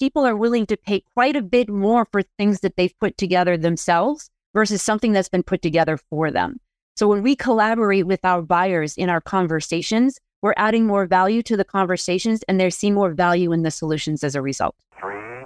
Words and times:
people 0.00 0.26
are 0.26 0.36
willing 0.36 0.64
to 0.64 0.78
pay 0.78 1.04
quite 1.14 1.36
a 1.36 1.42
bit 1.42 1.68
more 1.68 2.06
for 2.10 2.22
things 2.22 2.60
that 2.60 2.74
they've 2.76 2.98
put 2.98 3.18
together 3.18 3.58
themselves 3.58 4.30
versus 4.54 4.80
something 4.80 5.12
that's 5.12 5.28
been 5.28 5.42
put 5.42 5.60
together 5.60 5.98
for 5.98 6.30
them. 6.30 6.58
So 6.96 7.06
when 7.06 7.22
we 7.22 7.36
collaborate 7.36 8.06
with 8.06 8.24
our 8.24 8.40
buyers 8.40 8.96
in 8.96 9.10
our 9.10 9.20
conversations, 9.20 10.18
we're 10.40 10.54
adding 10.56 10.86
more 10.86 11.04
value 11.04 11.42
to 11.42 11.56
the 11.56 11.66
conversations 11.66 12.42
and 12.48 12.58
they're 12.58 12.70
seeing 12.70 12.94
more 12.94 13.10
value 13.10 13.52
in 13.52 13.62
the 13.62 13.70
solutions 13.70 14.24
as 14.24 14.34
a 14.34 14.40
result. 14.40 14.74
Three, 14.98 15.44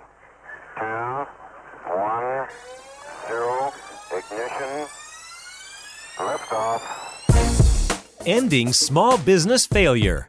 two, 0.79 1.27
one, 1.91 2.47
zero, 3.27 3.73
ignition, 4.17 4.87
liftoff. 6.17 6.81
Ending 8.25 8.73
Small 8.73 9.19
Business 9.19 9.67
Failure. 9.67 10.29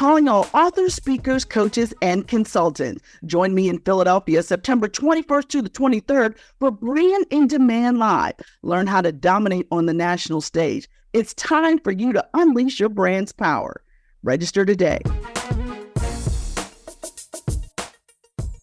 Calling 0.00 0.28
all 0.28 0.48
authors, 0.54 0.94
speakers, 0.94 1.44
coaches, 1.44 1.92
and 2.00 2.26
consultants. 2.26 3.02
Join 3.26 3.54
me 3.54 3.68
in 3.68 3.80
Philadelphia 3.80 4.42
September 4.42 4.88
21st 4.88 5.48
to 5.48 5.60
the 5.60 5.68
23rd 5.68 6.38
for 6.58 6.70
Brand 6.70 7.26
in 7.28 7.46
Demand 7.46 7.98
Live. 7.98 8.32
Learn 8.62 8.86
how 8.86 9.02
to 9.02 9.12
dominate 9.12 9.66
on 9.70 9.84
the 9.84 9.92
national 9.92 10.40
stage. 10.40 10.88
It's 11.12 11.34
time 11.34 11.78
for 11.80 11.90
you 11.90 12.14
to 12.14 12.26
unleash 12.32 12.80
your 12.80 12.88
brand's 12.88 13.32
power. 13.32 13.82
Register 14.22 14.64
today. 14.64 15.00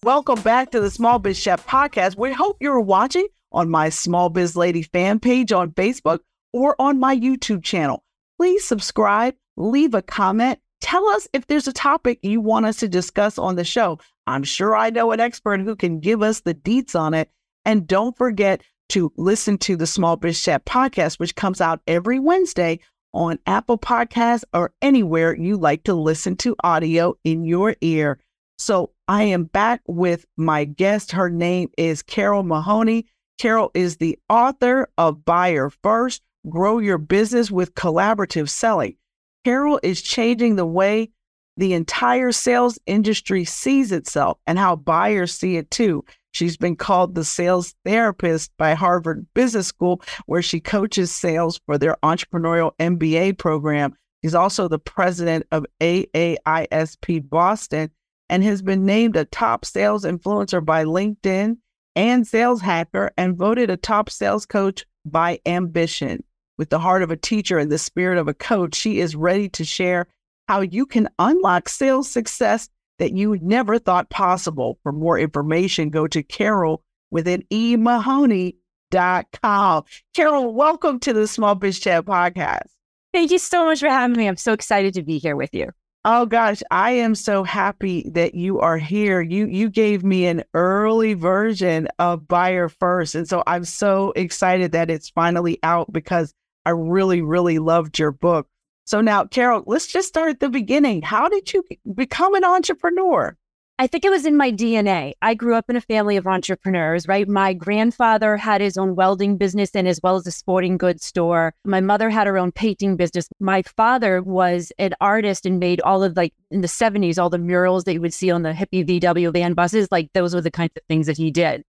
Welcome 0.02 0.42
back 0.42 0.72
to 0.72 0.80
the 0.80 0.90
Small 0.90 1.20
Biz 1.20 1.40
Chat 1.40 1.64
podcast. 1.68 2.18
We 2.18 2.34
hope 2.34 2.58
you're 2.62 2.80
watching 2.80 3.28
on 3.52 3.70
my 3.70 3.90
Small 3.90 4.30
Biz 4.30 4.56
Lady 4.56 4.82
fan 4.82 5.20
page 5.20 5.52
on 5.52 5.70
Facebook 5.70 6.22
or 6.52 6.76
on 6.80 7.00
my 7.00 7.16
YouTube 7.16 7.64
channel. 7.64 8.04
Please 8.40 8.68
subscribe, 8.68 9.36
leave 9.56 9.94
a 9.94 10.02
comment, 10.02 10.58
Tell 10.82 11.08
us 11.10 11.28
if 11.34 11.48
there's 11.48 11.68
a 11.68 11.74
topic 11.74 12.20
you 12.22 12.40
want 12.40 12.66
us 12.66 12.78
to 12.78 12.88
discuss 12.88 13.38
on 13.38 13.56
the 13.56 13.64
show. 13.64 14.00
I'm 14.28 14.44
sure 14.44 14.76
I 14.76 14.90
know 14.90 15.12
an 15.12 15.20
expert 15.20 15.62
who 15.62 15.76
can 15.76 16.00
give 16.00 16.22
us 16.22 16.42
the 16.42 16.54
deets 16.54 17.00
on 17.00 17.14
it. 17.14 17.30
And 17.66 17.88
don't 17.88 18.18
forget 18.18 18.62
to 18.90 19.12
listen 19.18 19.58
to 19.60 19.76
the 19.76 19.88
Small 19.88 20.16
Biz 20.16 20.42
Chat 20.42 20.66
podcast, 20.66 21.20
which 21.20 21.36
comes 21.36 21.60
out 21.60 21.82
every 21.88 22.20
Wednesday 22.20 22.80
on 23.14 23.40
Apple 23.48 23.78
Podcasts 23.78 24.44
or 24.54 24.74
anywhere 24.82 25.36
you 25.36 25.58
like 25.58 25.84
to 25.84 25.94
listen 25.94 26.36
to 26.38 26.56
audio 26.64 27.18
in 27.24 27.44
your 27.44 27.76
ear. 27.82 28.20
So 28.58 28.92
I 29.08 29.24
am 29.24 29.46
back 29.46 29.82
with 29.88 30.26
my 30.38 30.66
guest. 30.66 31.12
Her 31.12 31.30
name 31.30 31.70
is 31.78 32.02
Carole 32.02 32.44
Mahoney. 32.44 33.08
Carole 33.38 33.72
is 33.74 33.98
the 33.98 34.18
author 34.30 34.90
of 34.98 35.26
Buyer 35.26 35.70
First 35.70 36.22
Grow 36.50 36.80
Your 36.80 36.98
Business 36.98 37.52
with 37.52 37.76
Collaborative 37.76 38.50
Selling. 38.50 38.96
Carole 39.44 39.80
is 39.84 40.02
changing 40.02 40.56
the 40.56 40.66
way 40.66 41.10
the 41.58 41.74
entire 41.74 42.32
sales 42.32 42.78
industry 42.86 43.44
sees 43.44 43.92
itself 43.92 44.38
and 44.46 44.60
how 44.60 44.76
buyers 44.76 45.34
see 45.34 45.58
it 45.58 45.72
too. 45.72 46.06
She's 46.32 46.56
been 46.56 46.76
called 46.76 47.16
the 47.16 47.26
sales 47.26 47.74
therapist 47.84 48.52
by 48.58 48.76
Harvard 48.76 49.26
Business 49.34 49.68
School, 49.68 50.02
where 50.28 50.44
she 50.44 50.60
coaches 50.60 51.12
sales 51.12 51.60
for 51.66 51.80
their 51.80 51.98
entrepreneurial 52.04 52.74
MBA 52.78 53.40
program. 53.40 53.96
She's 54.24 54.36
also 54.36 54.68
the 54.68 54.78
president 54.78 55.48
of 55.52 55.66
AAISP 55.80 57.28
Boston 57.28 57.90
and 58.30 58.44
has 58.44 58.62
been 58.62 58.86
named 58.86 59.16
a 59.16 59.26
top 59.26 59.66
sales 59.66 60.04
influencer 60.04 60.64
by 60.64 60.84
LinkedIn 60.84 61.58
and 61.96 62.28
Sales 62.28 62.62
Hacker 62.62 63.12
and 63.18 63.36
voted 63.36 63.72
a 63.72 63.78
top 63.78 64.10
sales 64.10 64.46
coach 64.46 64.86
by 65.06 65.40
Ambition. 65.46 66.24
With 66.58 66.72
the 66.72 66.80
heart 66.80 67.04
of 67.04 67.12
a 67.12 67.18
teacher 67.18 67.60
and 67.60 67.72
the 67.72 67.78
spirit 67.78 68.18
of 68.18 68.28
a 68.28 68.34
coach, 68.34 68.74
she 68.74 69.00
is 69.00 69.16
ready 69.16 69.48
to 69.50 69.64
share 69.64 70.08
how 70.48 70.62
you 70.62 70.88
can 70.88 71.08
unlock 71.20 71.70
sales 71.70 72.10
success 72.10 72.68
that 72.98 73.14
you 73.14 73.38
never 73.44 73.78
thought 73.78 74.10
possible. 74.10 74.80
For 74.82 74.92
more 74.92 75.20
information, 75.20 75.92
go 75.92 76.08
to 76.08 76.24
Carol 76.24 76.82
with 77.12 77.28
an 77.28 77.44
E 77.52 77.76
Mahoney.com. 77.76 79.84
Carole, 80.16 80.52
welcome 80.52 81.00
to 81.02 81.14
the 81.14 81.28
Small 81.28 81.54
Biz 81.54 81.80
Chat 81.80 82.06
podcast. 82.06 82.70
Thank 83.14 83.30
you 83.30 83.38
so 83.38 83.66
much 83.66 83.80
for 83.80 83.90
having 83.90 84.18
me. 84.18 84.28
I'm 84.28 84.36
so 84.36 84.54
excited 84.54 84.96
to 84.96 85.04
be 85.04 85.20
here 85.20 85.36
with 85.36 85.54
you. 85.54 85.70
Oh 86.06 86.26
gosh, 86.26 86.64
I 86.72 86.92
am 86.92 87.14
so 87.14 87.44
happy 87.44 88.10
that 88.14 88.34
you 88.34 88.60
are 88.62 88.80
here. 88.80 89.22
You 89.22 89.46
you 89.46 89.70
gave 89.70 90.04
me 90.04 90.26
an 90.26 90.44
early 90.56 91.14
version 91.14 91.88
of 92.00 92.28
Buyer 92.28 92.68
First, 92.68 93.14
and 93.14 93.28
so 93.28 93.44
I'm 93.46 93.66
so 93.66 94.12
excited 94.16 94.72
that 94.72 94.90
it's 94.90 95.10
finally 95.10 95.60
out 95.62 95.94
because 95.94 96.34
I 96.68 96.72
really, 96.72 97.22
really 97.22 97.60
loved 97.60 97.98
your 97.98 98.12
book. 98.12 98.46
So 98.84 99.00
now, 99.00 99.24
Carole, 99.24 99.64
let's 99.66 99.88
just 99.88 100.10
start 100.10 100.32
at 100.32 100.42
the 100.42 100.50
beginning. 100.50 101.02
How 101.02 101.30
did 101.30 101.54
you 101.54 101.64
become 101.96 102.36
an 102.36 102.44
entrepreneur? 102.44 103.38
I 103.80 103.88
think 103.88 104.04
it 104.04 104.10
was 104.10 104.26
in 104.26 104.36
my 104.36 104.52
DNA. 104.52 105.14
I 105.22 105.34
grew 105.34 105.56
up 105.56 105.70
in 105.70 105.78
a 105.78 105.82
family 105.82 106.18
of 106.18 106.28
entrepreneurs, 106.28 107.08
right? 107.08 107.26
My 107.26 107.54
grandfather 107.54 108.36
had 108.36 108.60
his 108.60 108.78
own 108.78 108.96
welding 108.96 109.38
business 109.38 109.72
and 109.76 109.88
as 109.88 110.02
well 110.04 110.18
as 110.18 110.28
a 110.28 110.32
sporting 110.32 110.78
goods 110.78 111.06
store. 111.06 111.54
My 111.64 111.80
mother 111.80 112.10
had 112.10 112.28
her 112.28 112.38
own 112.38 112.52
painting 112.52 112.98
business. 112.98 113.30
My 113.40 113.62
father 113.62 114.22
was 114.22 114.74
an 114.78 114.94
artist 115.00 115.46
and 115.46 115.62
made 115.62 115.80
all 115.80 116.04
of 116.04 116.18
like 116.18 116.34
in 116.52 116.60
the 116.60 116.68
70s, 116.68 117.18
all 117.18 117.30
the 117.30 117.38
murals 117.38 117.86
that 117.86 117.94
you 117.94 118.02
would 118.02 118.14
see 118.14 118.30
on 118.30 118.42
the 118.42 118.52
hippie 118.52 118.86
VW 118.86 119.32
van 119.32 119.54
buses. 119.54 119.88
Like 119.90 120.12
those 120.12 120.36
were 120.36 120.42
the 120.42 120.52
kinds 120.52 120.74
of 120.76 120.84
things 120.90 121.08
that 121.08 121.16
he 121.16 121.32
did. 121.32 121.64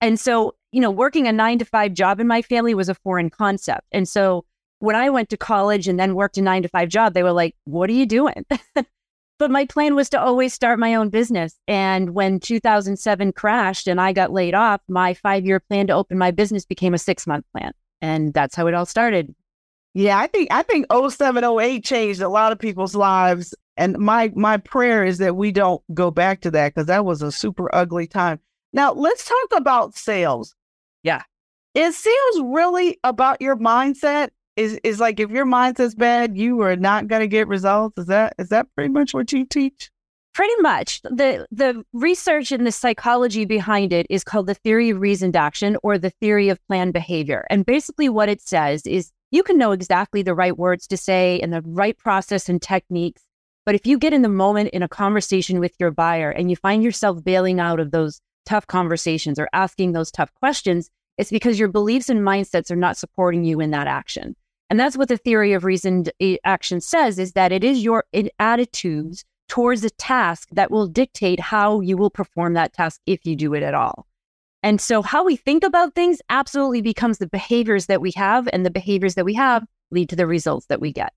And 0.00 0.20
so, 0.20 0.54
you 0.76 0.82
know, 0.82 0.90
working 0.90 1.26
a 1.26 1.32
nine 1.32 1.58
to 1.58 1.64
five 1.64 1.94
job 1.94 2.20
in 2.20 2.26
my 2.26 2.42
family 2.42 2.74
was 2.74 2.90
a 2.90 2.94
foreign 2.94 3.30
concept. 3.30 3.86
And 3.92 4.06
so 4.06 4.44
when 4.80 4.94
I 4.94 5.08
went 5.08 5.30
to 5.30 5.36
college 5.38 5.88
and 5.88 5.98
then 5.98 6.14
worked 6.14 6.36
a 6.36 6.42
nine 6.42 6.62
to 6.64 6.68
five 6.68 6.90
job, 6.90 7.14
they 7.14 7.22
were 7.22 7.32
like, 7.32 7.56
what 7.64 7.88
are 7.88 7.94
you 7.94 8.04
doing? 8.04 8.44
but 9.38 9.50
my 9.50 9.64
plan 9.64 9.94
was 9.94 10.10
to 10.10 10.20
always 10.20 10.52
start 10.52 10.78
my 10.78 10.94
own 10.94 11.08
business. 11.08 11.58
And 11.66 12.10
when 12.10 12.40
2007 12.40 13.32
crashed 13.32 13.88
and 13.88 13.98
I 13.98 14.12
got 14.12 14.34
laid 14.34 14.52
off, 14.52 14.82
my 14.86 15.14
five 15.14 15.46
year 15.46 15.60
plan 15.60 15.86
to 15.86 15.94
open 15.94 16.18
my 16.18 16.30
business 16.30 16.66
became 16.66 16.92
a 16.92 16.98
six 16.98 17.26
month 17.26 17.46
plan. 17.52 17.72
And 18.02 18.34
that's 18.34 18.54
how 18.54 18.66
it 18.66 18.74
all 18.74 18.84
started. 18.84 19.34
Yeah, 19.94 20.18
I 20.18 20.26
think 20.26 20.52
I 20.52 20.62
think 20.62 20.84
0708 20.92 21.84
changed 21.86 22.20
a 22.20 22.28
lot 22.28 22.52
of 22.52 22.58
people's 22.58 22.94
lives. 22.94 23.54
And 23.78 23.96
my 23.96 24.30
my 24.36 24.58
prayer 24.58 25.06
is 25.06 25.16
that 25.18 25.36
we 25.36 25.52
don't 25.52 25.82
go 25.94 26.10
back 26.10 26.42
to 26.42 26.50
that 26.50 26.74
because 26.74 26.88
that 26.88 27.06
was 27.06 27.22
a 27.22 27.32
super 27.32 27.74
ugly 27.74 28.06
time. 28.06 28.40
Now, 28.74 28.92
let's 28.92 29.26
talk 29.26 29.58
about 29.58 29.96
sales. 29.96 30.54
Yeah. 31.06 31.22
It 31.74 31.94
seems 31.94 32.40
really 32.42 32.98
about 33.04 33.40
your 33.40 33.56
mindset? 33.56 34.30
Is 34.56 34.80
is 34.82 34.98
like 34.98 35.20
if 35.20 35.30
your 35.30 35.46
mindset's 35.46 35.94
bad, 35.94 36.36
you 36.36 36.60
are 36.62 36.74
not 36.74 37.06
going 37.06 37.20
to 37.20 37.28
get 37.28 37.46
results? 37.46 37.96
Is 37.98 38.06
that 38.06 38.34
is 38.38 38.48
that 38.48 38.66
pretty 38.74 38.92
much 38.92 39.14
what 39.14 39.30
you 39.30 39.46
teach? 39.46 39.90
Pretty 40.34 40.60
much. 40.62 41.00
The 41.02 41.46
the 41.52 41.84
research 41.92 42.50
and 42.50 42.66
the 42.66 42.72
psychology 42.72 43.44
behind 43.44 43.92
it 43.92 44.06
is 44.10 44.24
called 44.24 44.48
the 44.48 44.54
theory 44.54 44.90
of 44.90 45.00
reasoned 45.00 45.36
action 45.36 45.76
or 45.84 45.96
the 45.96 46.10
theory 46.10 46.48
of 46.48 46.58
planned 46.66 46.92
behavior. 46.92 47.46
And 47.50 47.64
basically 47.64 48.08
what 48.08 48.28
it 48.28 48.40
says 48.40 48.84
is 48.84 49.12
you 49.30 49.44
can 49.44 49.58
know 49.58 49.72
exactly 49.72 50.22
the 50.22 50.34
right 50.34 50.56
words 50.58 50.88
to 50.88 50.96
say 50.96 51.38
and 51.40 51.52
the 51.52 51.62
right 51.62 51.96
process 51.96 52.48
and 52.48 52.60
techniques. 52.60 53.22
But 53.64 53.76
if 53.76 53.86
you 53.86 53.98
get 53.98 54.12
in 54.12 54.22
the 54.22 54.28
moment 54.28 54.70
in 54.70 54.82
a 54.82 54.88
conversation 54.88 55.60
with 55.60 55.74
your 55.78 55.90
buyer 55.92 56.30
and 56.30 56.50
you 56.50 56.56
find 56.56 56.82
yourself 56.82 57.22
bailing 57.22 57.60
out 57.60 57.78
of 57.78 57.90
those 57.92 58.20
tough 58.46 58.66
conversations 58.66 59.38
or 59.38 59.48
asking 59.52 59.92
those 59.92 60.10
tough 60.10 60.32
questions, 60.34 60.88
it's 61.18 61.30
because 61.30 61.58
your 61.58 61.68
beliefs 61.68 62.08
and 62.08 62.20
mindsets 62.20 62.70
are 62.70 62.76
not 62.76 62.96
supporting 62.96 63.44
you 63.44 63.60
in 63.60 63.70
that 63.72 63.86
action. 63.86 64.34
And 64.68 64.80
that's 64.80 64.96
what 64.96 65.08
the 65.08 65.16
theory 65.16 65.52
of 65.52 65.64
reasoned 65.64 66.10
eh, 66.20 66.36
action 66.44 66.80
says 66.80 67.18
is 67.18 67.32
that 67.32 67.52
it 67.52 67.62
is 67.62 67.84
your 67.84 68.04
attitudes 68.38 69.24
towards 69.48 69.84
a 69.84 69.90
task 69.90 70.48
that 70.52 70.70
will 70.70 70.86
dictate 70.86 71.38
how 71.38 71.80
you 71.80 71.96
will 71.96 72.10
perform 72.10 72.54
that 72.54 72.72
task 72.72 73.00
if 73.06 73.24
you 73.24 73.36
do 73.36 73.54
it 73.54 73.62
at 73.62 73.74
all. 73.74 74.06
And 74.62 74.80
so 74.80 75.02
how 75.02 75.24
we 75.24 75.36
think 75.36 75.62
about 75.62 75.94
things 75.94 76.20
absolutely 76.28 76.82
becomes 76.82 77.18
the 77.18 77.28
behaviors 77.28 77.86
that 77.86 78.00
we 78.00 78.10
have 78.16 78.48
and 78.52 78.66
the 78.66 78.70
behaviors 78.70 79.14
that 79.14 79.24
we 79.24 79.34
have 79.34 79.64
lead 79.92 80.08
to 80.08 80.16
the 80.16 80.26
results 80.26 80.66
that 80.66 80.80
we 80.80 80.92
get. 80.92 81.12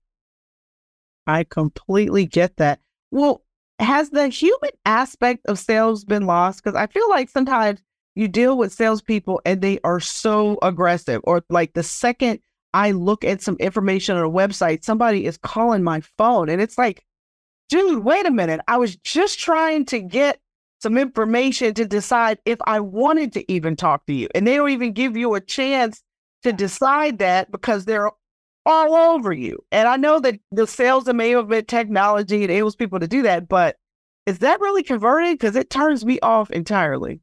I 1.26 1.44
completely 1.44 2.26
get 2.26 2.56
that. 2.56 2.80
Well, 3.10 3.42
has 3.80 4.10
the 4.10 4.28
human 4.28 4.70
aspect 4.84 5.46
of 5.46 5.58
sales 5.58 6.04
been 6.04 6.26
lost? 6.26 6.62
Because 6.62 6.76
I 6.76 6.86
feel 6.86 7.08
like 7.08 7.28
sometimes 7.28 7.82
you 8.14 8.28
deal 8.28 8.56
with 8.56 8.72
salespeople 8.72 9.40
and 9.44 9.60
they 9.60 9.80
are 9.84 10.00
so 10.00 10.58
aggressive, 10.62 11.20
or 11.24 11.42
like 11.48 11.72
the 11.72 11.82
second 11.82 12.40
I 12.72 12.92
look 12.92 13.24
at 13.24 13.42
some 13.42 13.56
information 13.56 14.16
on 14.16 14.24
a 14.24 14.30
website, 14.30 14.84
somebody 14.84 15.26
is 15.26 15.36
calling 15.38 15.82
my 15.82 16.02
phone, 16.18 16.48
and 16.48 16.60
it's 16.60 16.78
like, 16.78 17.04
dude, 17.68 18.04
wait 18.04 18.26
a 18.26 18.30
minute. 18.30 18.60
I 18.68 18.76
was 18.76 18.96
just 18.96 19.38
trying 19.38 19.86
to 19.86 20.00
get 20.00 20.40
some 20.80 20.96
information 20.96 21.74
to 21.74 21.84
decide 21.84 22.38
if 22.44 22.58
I 22.66 22.80
wanted 22.80 23.32
to 23.34 23.52
even 23.52 23.76
talk 23.76 24.06
to 24.06 24.12
you. 24.12 24.28
And 24.34 24.46
they 24.46 24.56
don't 24.56 24.70
even 24.70 24.92
give 24.92 25.16
you 25.16 25.34
a 25.34 25.40
chance 25.40 26.02
to 26.42 26.52
decide 26.52 27.18
that 27.18 27.50
because 27.50 27.84
they're 27.84 28.10
all 28.70 29.14
over 29.14 29.32
you. 29.32 29.58
And 29.72 29.88
I 29.88 29.96
know 29.96 30.20
that 30.20 30.38
the 30.52 30.66
sales 30.66 31.04
enablement 31.04 31.66
technology 31.66 32.44
enables 32.44 32.76
people 32.76 33.00
to 33.00 33.08
do 33.08 33.22
that, 33.22 33.48
but 33.48 33.76
is 34.26 34.38
that 34.38 34.60
really 34.60 34.82
converting? 34.82 35.34
Because 35.34 35.56
it 35.56 35.70
turns 35.70 36.04
me 36.04 36.20
off 36.20 36.50
entirely. 36.50 37.20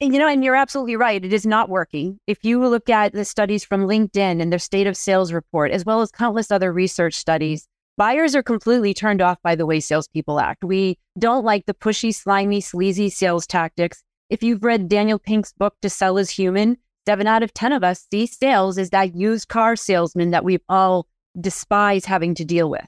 And, 0.00 0.12
you 0.12 0.18
know, 0.20 0.28
and 0.28 0.44
you're 0.44 0.56
absolutely 0.56 0.96
right. 0.96 1.24
It 1.24 1.32
is 1.32 1.46
not 1.46 1.70
working. 1.70 2.18
If 2.26 2.44
you 2.44 2.66
look 2.66 2.90
at 2.90 3.12
the 3.12 3.24
studies 3.24 3.64
from 3.64 3.86
LinkedIn 3.86 4.42
and 4.42 4.52
their 4.52 4.58
state 4.58 4.86
of 4.86 4.96
sales 4.96 5.32
report, 5.32 5.70
as 5.70 5.84
well 5.84 6.02
as 6.02 6.10
countless 6.10 6.50
other 6.50 6.72
research 6.72 7.14
studies, 7.14 7.66
buyers 7.96 8.34
are 8.34 8.42
completely 8.42 8.92
turned 8.92 9.22
off 9.22 9.38
by 9.42 9.54
the 9.54 9.64
way 9.64 9.80
salespeople 9.80 10.38
act. 10.38 10.64
We 10.64 10.98
don't 11.18 11.44
like 11.44 11.64
the 11.64 11.74
pushy, 11.74 12.14
slimy, 12.14 12.60
sleazy 12.60 13.08
sales 13.08 13.46
tactics. 13.46 14.02
If 14.28 14.42
you've 14.42 14.64
read 14.64 14.88
Daniel 14.88 15.18
Pink's 15.18 15.52
book, 15.52 15.74
To 15.80 15.88
Sell 15.88 16.18
is 16.18 16.30
Human, 16.30 16.76
seven 17.06 17.26
out 17.26 17.42
of 17.42 17.54
10 17.54 17.72
of 17.72 17.84
us 17.84 18.06
see 18.10 18.26
sales 18.26 18.78
as 18.78 18.90
that 18.90 19.14
used 19.14 19.48
car 19.48 19.76
salesman 19.76 20.30
that 20.32 20.44
we 20.44 20.58
all 20.68 21.06
despise 21.40 22.04
having 22.04 22.34
to 22.34 22.44
deal 22.44 22.68
with. 22.68 22.86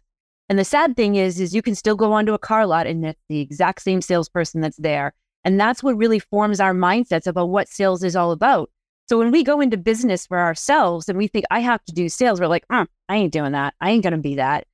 And 0.49 0.59
the 0.59 0.65
sad 0.65 0.97
thing 0.97 1.17
is, 1.17 1.39
is 1.41 1.55
you 1.55 1.63
can 1.63 1.75
still 1.75 1.97
go 1.97 2.13
onto 2.13 2.33
a 2.33 2.39
car 2.39 2.67
lot 2.67 2.87
and 2.87 3.05
it's 3.05 3.21
the 3.29 3.41
exact 3.41 3.83
same 3.83 4.01
salesperson 4.01 4.61
that's 4.61 4.79
there. 4.79 5.13
And 5.45 5.61
that's 5.61 5.83
what 5.83 5.97
really 5.97 6.19
forms 6.19 6.59
our 6.61 6.75
mindsets 6.75 7.27
about 7.27 7.51
what 7.51 7.69
sales 7.69 8.03
is 8.03 8.17
all 8.17 8.33
about. 8.33 8.71
So 9.09 9.19
when 9.19 9.31
we 9.31 9.43
go 9.43 9.61
into 9.61 9.77
business 9.77 10.27
for 10.27 10.39
ourselves 10.39 11.09
and 11.09 11.17
we 11.17 11.29
think 11.29 11.45
I 11.51 11.61
have 11.61 11.85
to 11.85 11.93
do 11.93 12.09
sales, 12.09 12.41
we're 12.41 12.47
like, 12.47 12.65
oh, 12.71 12.87
I 13.09 13.17
ain't 13.17 13.33
doing 13.33 13.53
that. 13.53 13.75
I 13.81 13.91
ain't 13.91 14.03
going 14.03 14.13
to 14.13 14.19
be 14.19 14.35
that. 14.37 14.67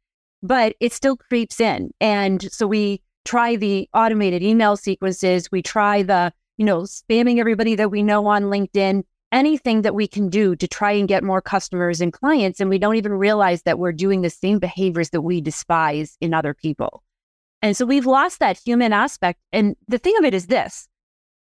But 0.43 0.75
it 0.81 0.93
still 0.93 1.17
creeps 1.17 1.61
in. 1.61 1.91
And 2.01 2.43
so 2.53 2.67
we 2.67 3.03
try 3.25 3.57
the 3.57 3.89
automated 3.95 4.43
email 4.43 4.77
sequences. 4.77 5.51
We 5.51 5.63
try 5.63 6.03
the, 6.03 6.33
you 6.57 6.65
know, 6.65 6.83
spamming 6.83 7.39
everybody 7.39 7.75
that 7.77 7.91
we 7.91 8.03
know 8.03 8.27
on 8.27 8.45
LinkedIn 8.45 9.05
anything 9.35 9.83
that 9.83 9.97
we 9.97 10.07
can 10.07 10.31
do 10.31 10.55
to 10.57 10.69
try 10.69 10.93
and 10.93 11.09
get 11.09 11.25
more 11.25 11.43
customers 11.43 12.01
and 12.01 12.13
clients. 12.13 12.61
And 12.61 12.71
we 12.71 12.79
don't 12.79 12.97
even 12.97 13.13
realize 13.13 13.63
that 13.63 13.79
we're 13.79 13.93
doing 13.93 14.23
the 14.23 14.31
same 14.31 14.61
behaviors 14.61 15.11
that 15.11 15.23
we 15.23 15.41
despise 15.41 16.17
in 16.21 16.33
other 16.33 16.55
people. 16.55 17.03
And 17.61 17.77
so 17.77 17.85
we've 17.85 18.07
lost 18.07 18.39
that 18.39 18.61
human 18.65 18.93
aspect. 18.93 19.41
And 19.53 19.75
the 19.89 19.99
thing 19.99 20.15
of 20.19 20.25
it 20.25 20.33
is 20.33 20.47
this 20.47 20.89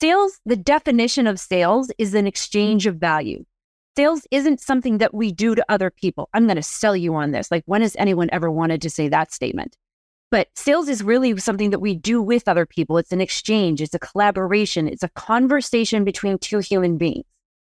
sales, 0.02 0.40
the 0.46 0.58
definition 0.58 1.26
of 1.26 1.40
sales 1.40 1.90
is 1.98 2.14
an 2.14 2.28
exchange 2.28 2.86
of 2.86 2.98
value. 2.98 3.46
Sales 3.96 4.28
isn't 4.30 4.60
something 4.60 5.00
that 5.00 5.14
we 5.14 5.32
do 5.32 5.56
to 5.56 5.66
other 5.70 5.90
people. 5.90 6.30
I'm 6.34 6.46
going 6.46 6.58
to 6.58 6.64
sell 6.64 6.96
you 6.96 7.16
on 7.16 7.32
this. 7.32 7.50
Like, 7.50 7.64
when 7.66 7.82
has 7.82 7.96
anyone 7.98 8.30
ever 8.32 8.52
wanted 8.52 8.82
to 8.84 8.92
say 8.92 9.08
that 9.08 9.34
statement? 9.34 9.76
But 10.30 10.50
sales 10.56 10.90
is 10.90 11.02
really 11.02 11.36
something 11.38 11.72
that 11.72 11.80
we 11.80 11.96
do 11.96 12.22
with 12.22 12.48
other 12.48 12.66
people. 12.66 12.98
It's 12.98 13.14
an 13.14 13.22
exchange, 13.22 13.82
it's 13.82 13.96
a 13.96 14.00
collaboration, 14.00 14.88
it's 14.88 15.04
a 15.04 15.10
conversation 15.10 16.04
between 16.04 16.38
two 16.38 16.60
human 16.60 16.98
beings 16.98 17.24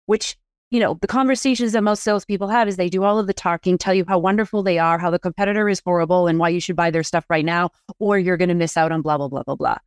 which 0.10 0.36
you 0.72 0.80
know 0.80 0.98
the 1.02 1.08
conversations 1.08 1.72
that 1.74 1.84
most 1.84 2.02
salespeople 2.02 2.48
have 2.48 2.68
is 2.68 2.78
they 2.78 2.90
do 2.90 3.04
all 3.04 3.20
of 3.20 3.28
the 3.28 3.34
talking, 3.34 3.78
tell 3.78 3.94
you 3.94 4.06
how 4.08 4.18
wonderful 4.18 4.64
they 4.64 4.80
are, 4.80 4.98
how 4.98 5.12
the 5.12 5.20
competitor 5.20 5.70
is 5.70 5.82
horrible, 5.86 6.28
and 6.28 6.40
why 6.40 6.50
you 6.50 6.60
should 6.60 6.76
buy 6.76 6.90
their 6.90 7.04
stuff 7.04 7.26
right 7.30 7.46
now, 7.46 7.70
or 8.00 8.18
you're 8.18 8.38
going 8.38 8.50
to 8.50 8.56
miss 8.56 8.76
out 8.76 8.92
on 8.92 9.04
blah 9.04 9.18
blah 9.18 9.28
blah 9.28 9.44
blah 9.44 9.56
blah. 9.56 9.78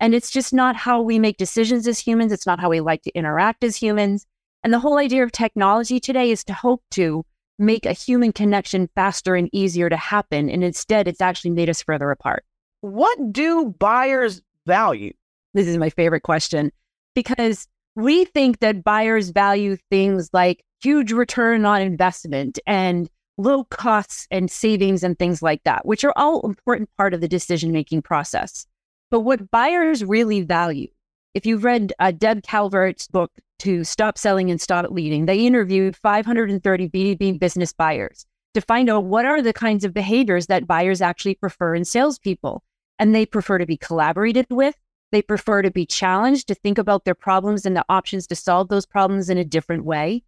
And 0.00 0.14
it's 0.14 0.30
just 0.30 0.54
not 0.54 0.76
how 0.76 1.02
we 1.02 1.18
make 1.18 1.36
decisions 1.36 1.86
as 1.86 1.98
humans. 1.98 2.32
It's 2.32 2.46
not 2.46 2.58
how 2.58 2.70
we 2.70 2.80
like 2.80 3.02
to 3.02 3.14
interact 3.14 3.64
as 3.64 3.76
humans. 3.76 4.26
And 4.64 4.72
the 4.72 4.78
whole 4.78 4.96
idea 4.96 5.22
of 5.22 5.30
technology 5.30 6.00
today 6.00 6.30
is 6.30 6.42
to 6.44 6.54
hope 6.54 6.82
to 6.92 7.24
make 7.58 7.84
a 7.84 7.92
human 7.92 8.32
connection 8.32 8.88
faster 8.94 9.34
and 9.34 9.50
easier 9.52 9.90
to 9.90 9.96
happen. 9.96 10.48
And 10.48 10.64
instead, 10.64 11.06
it's 11.06 11.20
actually 11.20 11.50
made 11.50 11.68
us 11.68 11.82
further 11.82 12.10
apart. 12.10 12.44
What 12.80 13.32
do 13.32 13.74
buyers 13.78 14.40
value? 14.66 15.12
This 15.52 15.66
is 15.66 15.76
my 15.76 15.90
favorite 15.90 16.22
question 16.22 16.72
because 17.14 17.68
we 17.96 18.26
think 18.26 18.60
that 18.60 18.84
buyers 18.84 19.30
value 19.30 19.76
things 19.90 20.30
like 20.32 20.62
huge 20.80 21.12
return 21.12 21.64
on 21.64 21.80
investment 21.80 22.58
and 22.66 23.08
low 23.38 23.64
costs 23.64 24.28
and 24.30 24.50
savings 24.50 25.02
and 25.02 25.18
things 25.18 25.42
like 25.42 25.62
that, 25.64 25.84
which 25.86 26.04
are 26.04 26.12
all 26.16 26.46
important 26.46 26.88
part 26.96 27.14
of 27.14 27.20
the 27.20 27.28
decision 27.28 27.72
making 27.72 28.02
process. 28.02 28.66
But 29.10 29.20
what 29.20 29.50
buyers 29.50 30.04
really 30.04 30.42
value, 30.42 30.88
if 31.34 31.46
you've 31.46 31.64
read 31.64 31.92
uh, 31.98 32.12
Deb 32.12 32.42
Calvert's 32.42 33.08
book 33.08 33.32
to 33.60 33.82
Stop 33.82 34.18
Selling 34.18 34.50
and 34.50 34.60
Stop 34.60 34.90
Leading, 34.90 35.26
they 35.26 35.46
interviewed 35.46 35.96
530 35.96 36.88
B2B 36.88 37.38
business 37.38 37.72
buyers 37.72 38.26
to 38.54 38.60
find 38.60 38.90
out 38.90 39.04
what 39.04 39.24
are 39.24 39.40
the 39.40 39.52
kinds 39.52 39.84
of 39.84 39.94
behaviors 39.94 40.46
that 40.46 40.66
buyers 40.66 41.00
actually 41.00 41.34
prefer 41.34 41.74
in 41.74 41.84
salespeople. 41.84 42.62
And 42.98 43.14
they 43.14 43.26
prefer 43.26 43.58
to 43.58 43.66
be 43.66 43.76
collaborated 43.76 44.46
with, 44.50 44.74
they 45.12 45.22
prefer 45.22 45.62
to 45.62 45.70
be 45.70 45.86
challenged, 45.86 46.48
to 46.48 46.54
think 46.54 46.78
about 46.78 47.04
their 47.04 47.14
problems 47.14 47.64
and 47.64 47.76
the 47.76 47.84
options 47.88 48.26
to 48.26 48.36
solve 48.36 48.68
those 48.68 48.86
problems 48.86 49.30
in 49.30 49.38
a 49.38 49.44
different 49.44 49.84
way. 49.84 50.22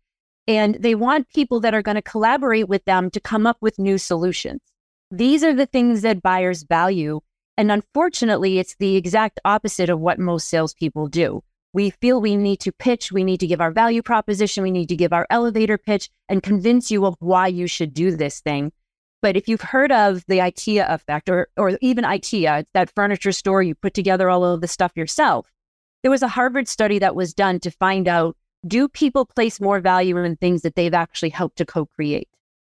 And 0.46 0.76
they 0.76 0.94
want 0.94 1.28
people 1.28 1.60
that 1.60 1.75
are 1.75 1.82
going 1.82 1.96
to 1.96 2.02
collaborate 2.02 2.69
with 2.69 2.84
them 2.84 3.10
to 3.10 3.20
come 3.20 3.46
up 3.46 3.58
with 3.60 3.78
new 3.78 3.98
solutions. 3.98 4.60
These 5.10 5.44
are 5.44 5.54
the 5.54 5.66
things 5.66 6.02
that 6.02 6.22
buyers 6.22 6.62
value. 6.62 7.20
And 7.56 7.72
unfortunately, 7.72 8.58
it's 8.58 8.76
the 8.76 8.96
exact 8.96 9.40
opposite 9.44 9.90
of 9.90 10.00
what 10.00 10.19
most 10.19 10.48
salespeople 10.48 11.08
do. 11.08 11.42
We 11.74 11.90
feel 11.90 12.20
we 12.20 12.36
need 12.36 12.60
to 12.60 12.72
pitch, 12.72 13.12
we 13.12 13.24
need 13.24 13.40
to 13.40 13.46
give 13.46 13.60
our 13.60 13.70
value 13.70 14.02
proposition, 14.02 14.62
we 14.62 14.70
need 14.70 14.88
to 14.88 14.96
give 14.96 15.12
our 15.12 15.26
elevator 15.28 15.76
pitch 15.76 16.08
and 16.28 16.42
convince 16.42 16.90
you 16.90 17.04
of 17.04 17.16
why 17.19 17.48
you 17.48 17.66
should 17.66 17.92
do 17.92 18.16
this 18.16 18.40
thing. 18.40 18.72
But 19.20 19.37
if 19.37 19.49
you've 19.49 19.61
heard 19.61 19.91
of 19.91 20.25
the 20.29 20.38
IKEA 20.38 20.88
effect 20.93 21.29
or, 21.29 21.49
or 21.56 21.76
even 21.81 22.05
IKEA, 22.05 22.65
that 22.75 22.94
furniture 22.94 23.32
store, 23.32 23.62
you 23.62 23.75
put 23.75 23.94
together 23.94 24.31
all 24.31 24.44
of 24.44 24.61
the 24.61 24.69
stuff 24.69 24.93
yourself. 24.94 25.50
There 26.03 26.11
was 26.11 26.23
a 26.23 26.29
Harvard 26.29 26.69
study 26.69 27.00
that 27.00 27.17
was 27.17 27.35
done 27.35 27.59
to 27.61 27.70
find 27.70 28.06
out 28.06 28.37
do 28.67 28.88
people 28.88 29.25
place 29.25 29.61
more 29.61 29.81
value 29.81 30.17
in 30.19 30.37
things 30.37 30.62
that 30.62 30.75
they've 30.75 30.94
actually 30.94 31.31
helped 31.31 31.59
to 31.59 31.67
co 31.67 31.87
create? 31.87 32.29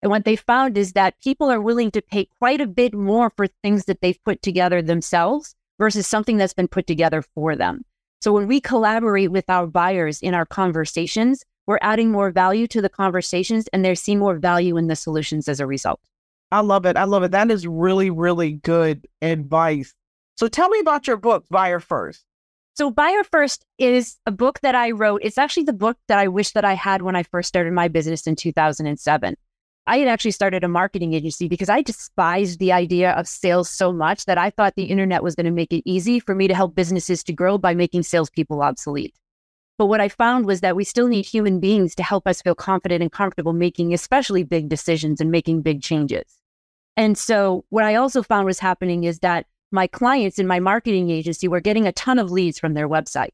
And 0.01 0.09
what 0.09 0.23
they 0.23 0.35
found 0.35 0.77
is 0.77 0.93
that 0.93 1.19
people 1.21 1.51
are 1.51 1.61
willing 1.61 1.91
to 1.91 2.01
pay 2.01 2.27
quite 2.39 2.61
a 2.61 2.67
bit 2.67 2.93
more 2.93 3.31
for 3.35 3.47
things 3.47 3.85
that 3.85 4.01
they've 4.01 4.23
put 4.23 4.41
together 4.41 4.81
themselves 4.81 5.55
versus 5.77 6.07
something 6.07 6.37
that's 6.37 6.53
been 6.53 6.67
put 6.67 6.87
together 6.87 7.21
for 7.21 7.55
them. 7.55 7.83
So 8.21 8.33
when 8.33 8.47
we 8.47 8.61
collaborate 8.61 9.31
with 9.31 9.49
our 9.49 9.67
buyers 9.67 10.21
in 10.21 10.33
our 10.33 10.45
conversations, 10.45 11.43
we're 11.67 11.79
adding 11.81 12.11
more 12.11 12.31
value 12.31 12.67
to 12.67 12.81
the 12.81 12.89
conversations 12.89 13.67
and 13.71 13.83
they 13.83 13.95
see 13.95 14.15
more 14.15 14.37
value 14.37 14.77
in 14.77 14.87
the 14.87 14.95
solutions 14.95 15.47
as 15.47 15.59
a 15.59 15.67
result. 15.67 15.99
I 16.51 16.61
love 16.61 16.85
it. 16.85 16.97
I 16.97 17.03
love 17.03 17.23
it. 17.23 17.31
That 17.31 17.51
is 17.51 17.67
really, 17.67 18.09
really 18.09 18.53
good 18.53 19.07
advice. 19.21 19.93
So 20.37 20.47
tell 20.47 20.69
me 20.69 20.79
about 20.79 21.05
your 21.05 21.17
book, 21.17 21.45
Buyer 21.49 21.79
First. 21.79 22.25
So 22.75 22.89
Buyer 22.89 23.23
First 23.23 23.65
is 23.77 24.17
a 24.25 24.31
book 24.31 24.61
that 24.61 24.73
I 24.73 24.91
wrote. 24.91 25.21
It's 25.23 25.37
actually 25.37 25.63
the 25.63 25.73
book 25.73 25.97
that 26.07 26.17
I 26.17 26.27
wish 26.27 26.51
that 26.51 26.65
I 26.65 26.73
had 26.73 27.01
when 27.01 27.15
I 27.15 27.23
first 27.23 27.49
started 27.49 27.73
my 27.73 27.87
business 27.87 28.25
in 28.25 28.35
2007. 28.35 29.35
I 29.85 29.97
had 29.97 30.07
actually 30.07 30.31
started 30.31 30.63
a 30.63 30.67
marketing 30.67 31.13
agency 31.13 31.47
because 31.47 31.69
I 31.69 31.81
despised 31.81 32.59
the 32.59 32.71
idea 32.71 33.11
of 33.11 33.27
sales 33.27 33.69
so 33.69 33.91
much 33.91 34.25
that 34.25 34.37
I 34.37 34.49
thought 34.49 34.75
the 34.75 34.83
internet 34.83 35.23
was 35.23 35.35
going 35.35 35.45
to 35.45 35.51
make 35.51 35.73
it 35.73 35.83
easy 35.85 36.19
for 36.19 36.35
me 36.35 36.47
to 36.47 36.55
help 36.55 36.75
businesses 36.75 37.23
to 37.25 37.33
grow 37.33 37.57
by 37.57 37.73
making 37.73 38.03
salespeople 38.03 38.61
obsolete. 38.61 39.15
But 39.77 39.87
what 39.87 40.01
I 40.01 40.09
found 40.09 40.45
was 40.45 40.61
that 40.61 40.75
we 40.75 40.83
still 40.83 41.07
need 41.07 41.25
human 41.25 41.59
beings 41.59 41.95
to 41.95 42.03
help 42.03 42.27
us 42.27 42.41
feel 42.41 42.55
confident 42.55 43.01
and 43.01 43.11
comfortable 43.11 43.53
making 43.53 43.93
especially 43.93 44.43
big 44.43 44.69
decisions 44.69 45.21
and 45.21 45.31
making 45.31 45.63
big 45.63 45.81
changes. 45.81 46.38
And 46.99 47.17
so 47.17 47.63
what 47.69 47.85
I 47.85 47.95
also 47.95 48.21
found 48.21 48.45
was 48.45 48.59
happening 48.59 49.05
is 49.05 49.19
that 49.19 49.45
my 49.71 49.87
clients 49.87 50.37
in 50.37 50.45
my 50.45 50.59
marketing 50.59 51.09
agency 51.09 51.47
were 51.47 51.61
getting 51.61 51.87
a 51.87 51.93
ton 51.93 52.19
of 52.19 52.29
leads 52.29 52.59
from 52.59 52.73
their 52.73 52.89
website, 52.89 53.29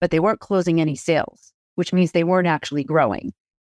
but 0.00 0.10
they 0.10 0.20
weren't 0.20 0.40
closing 0.40 0.80
any 0.80 0.96
sales, 0.96 1.52
which 1.74 1.92
means 1.92 2.12
they 2.12 2.24
weren't 2.24 2.48
actually 2.48 2.82
growing. 2.82 3.34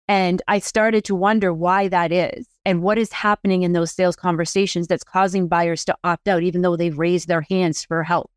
And 0.08 0.42
I 0.46 0.58
started 0.58 1.04
to 1.04 1.14
wonder 1.14 1.54
why 1.54 1.88
that 1.88 2.12
is 2.12 2.48
and 2.66 2.82
what 2.82 2.98
is 2.98 3.12
happening 3.12 3.62
in 3.62 3.72
those 3.72 3.92
sales 3.92 4.14
conversations 4.14 4.86
that's 4.88 5.04
causing 5.04 5.48
buyers 5.48 5.86
to 5.86 5.96
opt 6.04 6.28
out, 6.28 6.42
even 6.42 6.60
though 6.60 6.76
they've 6.76 6.98
raised 6.98 7.26
their 7.26 7.46
hands 7.48 7.82
for 7.82 8.02
help. 8.02 8.30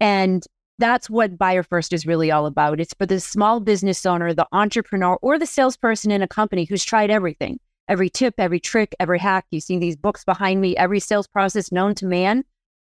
And 0.00 0.44
that's 0.80 1.08
what 1.08 1.38
Buyer 1.38 1.62
First 1.62 1.92
is 1.92 2.06
really 2.06 2.32
all 2.32 2.46
about. 2.46 2.80
It's 2.80 2.94
for 2.94 3.06
the 3.06 3.20
small 3.20 3.60
business 3.60 4.04
owner, 4.04 4.34
the 4.34 4.48
entrepreneur, 4.50 5.16
or 5.22 5.38
the 5.38 5.46
salesperson 5.46 6.10
in 6.10 6.22
a 6.22 6.26
company 6.26 6.64
who's 6.64 6.82
tried 6.82 7.12
everything 7.12 7.60
every 7.88 8.10
tip, 8.10 8.34
every 8.38 8.60
trick, 8.60 8.94
every 8.98 9.18
hack. 9.18 9.46
You 9.50 9.60
see 9.60 9.78
these 9.78 9.96
books 9.96 10.24
behind 10.24 10.60
me, 10.60 10.76
every 10.76 11.00
sales 11.00 11.26
process 11.26 11.72
known 11.72 11.94
to 11.96 12.06
man, 12.06 12.44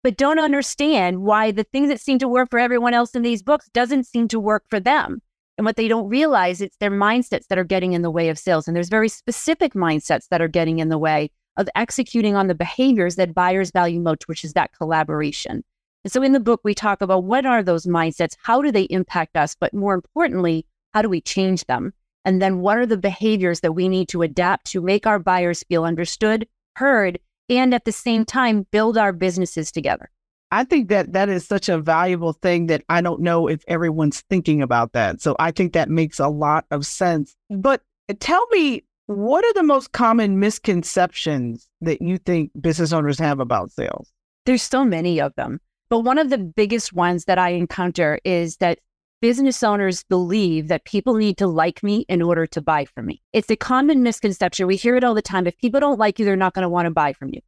but 0.02 0.16
don't 0.16 0.38
understand 0.38 1.22
why 1.22 1.50
the 1.50 1.64
things 1.64 1.88
that 1.88 2.00
seem 2.00 2.18
to 2.20 2.28
work 2.28 2.50
for 2.50 2.58
everyone 2.58 2.94
else 2.94 3.14
in 3.14 3.22
these 3.22 3.42
books 3.42 3.68
doesn't 3.72 4.04
seem 4.04 4.28
to 4.28 4.40
work 4.40 4.64
for 4.68 4.78
them. 4.78 5.20
And 5.58 5.64
what 5.64 5.76
they 5.76 5.88
don't 5.88 6.08
realize, 6.08 6.60
it's 6.60 6.76
their 6.76 6.90
mindsets 6.90 7.46
that 7.48 7.58
are 7.58 7.64
getting 7.64 7.92
in 7.92 8.02
the 8.02 8.10
way 8.10 8.28
of 8.28 8.38
sales. 8.38 8.68
And 8.68 8.76
there's 8.76 8.90
very 8.90 9.08
specific 9.08 9.72
mindsets 9.72 10.28
that 10.28 10.42
are 10.42 10.48
getting 10.48 10.78
in 10.78 10.90
the 10.90 10.98
way 10.98 11.30
of 11.56 11.68
executing 11.74 12.36
on 12.36 12.46
the 12.46 12.54
behaviors 12.54 13.16
that 13.16 13.34
buyers 13.34 13.70
value 13.70 14.00
most, 14.00 14.28
which 14.28 14.44
is 14.44 14.52
that 14.52 14.72
collaboration. 14.76 15.64
And 16.04 16.12
so 16.12 16.22
in 16.22 16.32
the 16.32 16.40
book, 16.40 16.60
we 16.62 16.74
talk 16.74 17.00
about 17.00 17.24
what 17.24 17.46
are 17.46 17.62
those 17.62 17.86
mindsets? 17.86 18.36
How 18.40 18.62
do 18.62 18.70
they 18.70 18.84
impact 18.84 19.36
us? 19.36 19.56
But 19.58 19.72
more 19.74 19.94
importantly, 19.94 20.66
how 20.92 21.02
do 21.02 21.08
we 21.08 21.20
change 21.20 21.64
them? 21.64 21.94
And 22.26 22.42
then 22.42 22.60
what 22.60 22.76
are 22.76 22.84
the 22.84 22.98
behaviors 22.98 23.60
that 23.60 23.72
we 23.72 23.88
need 23.88 24.08
to 24.08 24.20
adapt 24.20 24.66
to 24.72 24.82
make 24.82 25.06
our 25.06 25.18
buyers 25.18 25.64
feel 25.68 25.84
understood, 25.84 26.46
heard, 26.74 27.18
and 27.48 27.72
at 27.72 27.84
the 27.86 27.92
same 27.92 28.24
time 28.24 28.66
build 28.72 28.98
our 28.98 29.12
businesses 29.12 29.72
together? 29.72 30.10
I 30.50 30.64
think 30.64 30.88
that 30.88 31.12
that 31.12 31.28
is 31.28 31.46
such 31.46 31.68
a 31.68 31.78
valuable 31.78 32.32
thing 32.32 32.66
that 32.66 32.82
I 32.88 33.00
don't 33.00 33.20
know 33.20 33.46
if 33.46 33.64
everyone's 33.68 34.22
thinking 34.28 34.60
about 34.60 34.92
that. 34.92 35.20
So 35.20 35.36
I 35.38 35.52
think 35.52 35.72
that 35.72 35.88
makes 35.88 36.18
a 36.20 36.28
lot 36.28 36.66
of 36.70 36.84
sense. 36.84 37.34
Mm. 37.50 37.62
But 37.62 37.82
uh, 38.08 38.14
tell 38.20 38.46
me 38.48 38.82
What 39.06 39.44
are 39.44 39.52
the 39.54 39.62
most 39.62 39.92
common 39.92 40.40
misconceptions 40.40 41.68
that 41.80 42.02
you 42.02 42.18
think 42.18 42.50
business 42.60 42.92
owners 42.92 43.20
have 43.20 43.38
about 43.38 43.70
sales? 43.70 44.12
There's 44.44 44.62
so 44.62 44.84
many 44.84 45.20
of 45.20 45.34
them. 45.36 45.60
But 45.88 46.00
one 46.00 46.18
of 46.18 46.30
the 46.30 46.38
biggest 46.38 46.92
ones 46.92 47.26
that 47.26 47.38
I 47.38 47.50
encounter 47.50 48.18
is 48.24 48.56
that 48.56 48.80
business 49.20 49.62
owners 49.62 50.04
believe 50.04 50.68
that 50.68 50.84
people 50.84 51.14
need 51.14 51.38
to 51.38 51.46
like 51.46 51.82
me 51.82 52.04
in 52.08 52.22
order 52.22 52.46
to 52.46 52.60
buy 52.60 52.84
from 52.84 53.06
me. 53.06 53.22
It's 53.32 53.50
a 53.50 53.56
common 53.56 54.02
misconception. 54.02 54.66
We 54.66 54.76
hear 54.76 54.96
it 54.96 55.04
all 55.04 55.14
the 55.14 55.22
time. 55.22 55.46
If 55.46 55.58
people 55.58 55.80
don't 55.80 55.98
like 55.98 56.18
you, 56.18 56.24
they're 56.24 56.36
not 56.36 56.54
going 56.54 56.62
to 56.62 56.68
want 56.68 56.86
to 56.86 56.90
buy 56.90 57.12
from 57.12 57.30
you. 57.32 57.40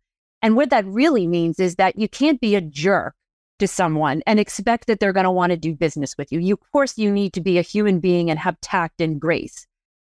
And 0.43 0.57
what 0.57 0.71
that 0.71 0.87
really 0.87 1.27
means 1.27 1.59
is 1.59 1.77
that 1.77 1.99
you 1.99 2.09
can't 2.09 2.41
be 2.41 2.55
a 2.55 2.61
jerk 2.61 3.15
to 3.59 3.67
someone 3.67 4.23
and 4.27 4.39
expect 4.39 4.87
that 4.87 5.01
they're 5.01 5.13
going 5.13 5.25
to 5.25 5.31
want 5.31 5.51
to 5.51 5.57
do 5.57 5.75
business 5.75 6.17
with 6.17 6.31
you. 6.31 6.39
you. 6.39 6.55
Of 6.55 6.71
course, 6.73 6.97
you 6.97 7.11
need 7.11 7.33
to 7.35 7.41
be 7.41 7.59
a 7.59 7.63
human 7.63 8.01
being 8.01 8.31
and 8.31 8.39
have 8.39 8.61
tact 8.61 9.01
and 9.01 9.21
grace. 9.21 9.67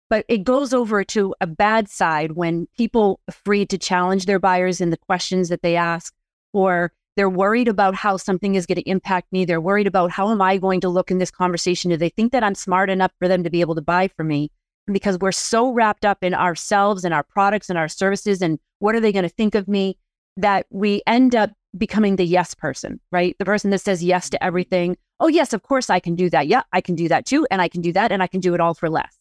But 0.09 0.25
it 0.29 0.45
goes 0.45 0.73
over 0.73 1.05
to 1.05 1.35
a 1.41 1.47
bad 1.47 1.89
side 1.89 2.33
when 2.33 2.67
people 2.77 3.21
are 3.29 3.31
afraid 3.31 3.71
to 3.71 3.79
challenge 3.79 4.27
their 4.27 4.39
buyers 4.39 4.81
in 4.81 4.91
the 4.91 4.97
questions 4.97 5.49
that 5.49 5.63
they 5.63 5.77
ask, 5.77 6.15
or 6.53 6.93
they're 7.17 7.31
worried 7.31 7.69
about 7.69 7.95
how 7.95 8.17
something 8.17 8.55
is 8.55 8.67
going 8.67 8.77
to 8.77 8.89
impact 8.89 9.33
me. 9.33 9.45
They're 9.45 9.61
worried 9.61 9.87
about 9.87 10.11
how 10.11 10.31
am 10.31 10.41
I 10.41 10.59
going 10.59 10.81
to 10.83 10.89
look 10.89 11.11
in 11.11 11.19
this 11.19 11.31
conversation? 11.31 11.91
Do 11.91 11.97
they 11.97 12.09
think 12.09 12.33
that 12.33 12.45
I'm 12.45 12.55
smart 12.55 12.91
enough 12.91 13.13
for 13.19 13.29
them 13.29 13.43
to 13.45 13.51
be 13.51 13.61
able 13.61 13.75
to 13.75 13.83
buy 13.83 14.09
from 14.09 14.29
me? 14.29 14.51
And 14.87 14.95
because 14.95 15.19
we're 15.19 15.33
so 15.33 15.71
wrapped 15.71 16.05
up 16.05 16.23
in 16.23 16.35
ourselves 16.35 17.05
and 17.05 17.13
our 17.13 17.23
products 17.23 17.69
and 17.69 17.79
our 17.79 17.89
services 17.89 18.43
and 18.43 18.59
what 18.79 18.95
are 18.95 19.01
they 19.01 19.13
going 19.13 19.25
to 19.25 19.29
think 19.29 19.55
of 19.55 19.69
me 19.69 19.99
that 20.37 20.67
we 20.71 21.03
end 21.07 21.35
up 21.35 21.51
becoming 21.77 22.17
the 22.17 22.25
yes 22.25 22.55
person, 22.55 23.01
right? 23.13 23.37
The 23.39 23.45
person 23.45 23.71
that 23.71 23.81
says 23.81 24.03
yes 24.03 24.31
to 24.31 24.43
everything. 24.43 24.97
Oh, 25.21 25.29
yes, 25.29 25.53
of 25.53 25.63
course 25.63 25.91
I 25.91 26.01
can 26.01 26.15
do 26.15 26.31
that. 26.31 26.47
Yeah, 26.47 26.63
I 26.73 26.81
can 26.81 26.95
do 26.95 27.09
that 27.09 27.27
too. 27.27 27.47
And 27.51 27.61
I 27.61 27.69
can 27.69 27.83
do 27.83 27.93
that. 27.93 28.11
And 28.11 28.23
I 28.23 28.27
can 28.27 28.41
do 28.41 28.55
it 28.55 28.61
all 28.61 28.75
for 28.75 28.89
less. 28.89 29.17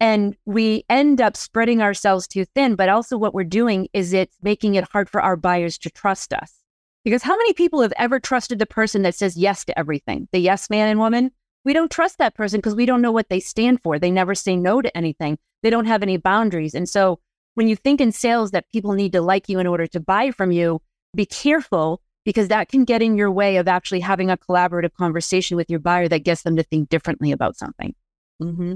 And 0.00 0.36
we 0.44 0.84
end 0.88 1.20
up 1.20 1.36
spreading 1.36 1.82
ourselves 1.82 2.26
too 2.26 2.44
thin. 2.44 2.76
But 2.76 2.88
also, 2.88 3.18
what 3.18 3.34
we're 3.34 3.44
doing 3.44 3.88
is 3.92 4.12
it's 4.12 4.36
making 4.42 4.76
it 4.76 4.84
hard 4.90 5.08
for 5.08 5.20
our 5.20 5.36
buyers 5.36 5.76
to 5.78 5.90
trust 5.90 6.32
us. 6.32 6.57
Because 7.04 7.22
how 7.22 7.36
many 7.36 7.52
people 7.52 7.80
have 7.82 7.92
ever 7.96 8.20
trusted 8.20 8.58
the 8.58 8.66
person 8.66 9.02
that 9.02 9.14
says 9.14 9.36
yes 9.36 9.64
to 9.66 9.78
everything? 9.78 10.28
The 10.32 10.38
yes 10.38 10.68
man 10.68 10.88
and 10.88 10.98
woman? 10.98 11.30
We 11.64 11.72
don't 11.72 11.90
trust 11.90 12.18
that 12.18 12.34
person 12.34 12.58
because 12.58 12.74
we 12.74 12.86
don't 12.86 13.02
know 13.02 13.12
what 13.12 13.28
they 13.28 13.40
stand 13.40 13.82
for. 13.82 13.98
They 13.98 14.10
never 14.10 14.34
say 14.34 14.56
no 14.56 14.80
to 14.80 14.96
anything. 14.96 15.38
They 15.62 15.70
don't 15.70 15.86
have 15.86 16.02
any 16.02 16.16
boundaries. 16.16 16.74
And 16.74 16.88
so 16.88 17.20
when 17.54 17.68
you 17.68 17.76
think 17.76 18.00
in 18.00 18.12
sales 18.12 18.52
that 18.52 18.70
people 18.70 18.92
need 18.92 19.12
to 19.12 19.20
like 19.20 19.48
you 19.48 19.58
in 19.58 19.66
order 19.66 19.86
to 19.88 20.00
buy 20.00 20.30
from 20.30 20.52
you, 20.52 20.80
be 21.14 21.26
careful 21.26 22.00
because 22.24 22.48
that 22.48 22.68
can 22.68 22.84
get 22.84 23.02
in 23.02 23.16
your 23.16 23.30
way 23.30 23.56
of 23.56 23.68
actually 23.68 24.00
having 24.00 24.30
a 24.30 24.36
collaborative 24.36 24.92
conversation 24.94 25.56
with 25.56 25.70
your 25.70 25.80
buyer 25.80 26.08
that 26.08 26.24
gets 26.24 26.42
them 26.42 26.56
to 26.56 26.62
think 26.62 26.88
differently 26.88 27.32
about 27.32 27.56
something. 27.56 27.94
Mm-hmm. 28.42 28.74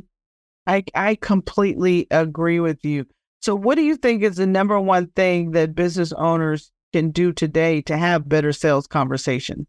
I, 0.66 0.84
I 0.94 1.16
completely 1.16 2.06
agree 2.10 2.60
with 2.60 2.84
you. 2.84 3.06
So, 3.40 3.54
what 3.54 3.74
do 3.74 3.82
you 3.82 3.96
think 3.96 4.22
is 4.22 4.36
the 4.36 4.46
number 4.46 4.80
one 4.80 5.08
thing 5.08 5.50
that 5.52 5.74
business 5.74 6.12
owners 6.12 6.70
can 6.92 7.10
do 7.10 7.32
today 7.32 7.80
to 7.82 7.96
have 7.96 8.28
better 8.28 8.52
sales 8.52 8.86
conversation? 8.86 9.66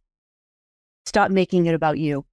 Stop 1.06 1.32
making 1.32 1.65
it 1.65 1.75
about 1.75 1.98
you. 1.98 2.25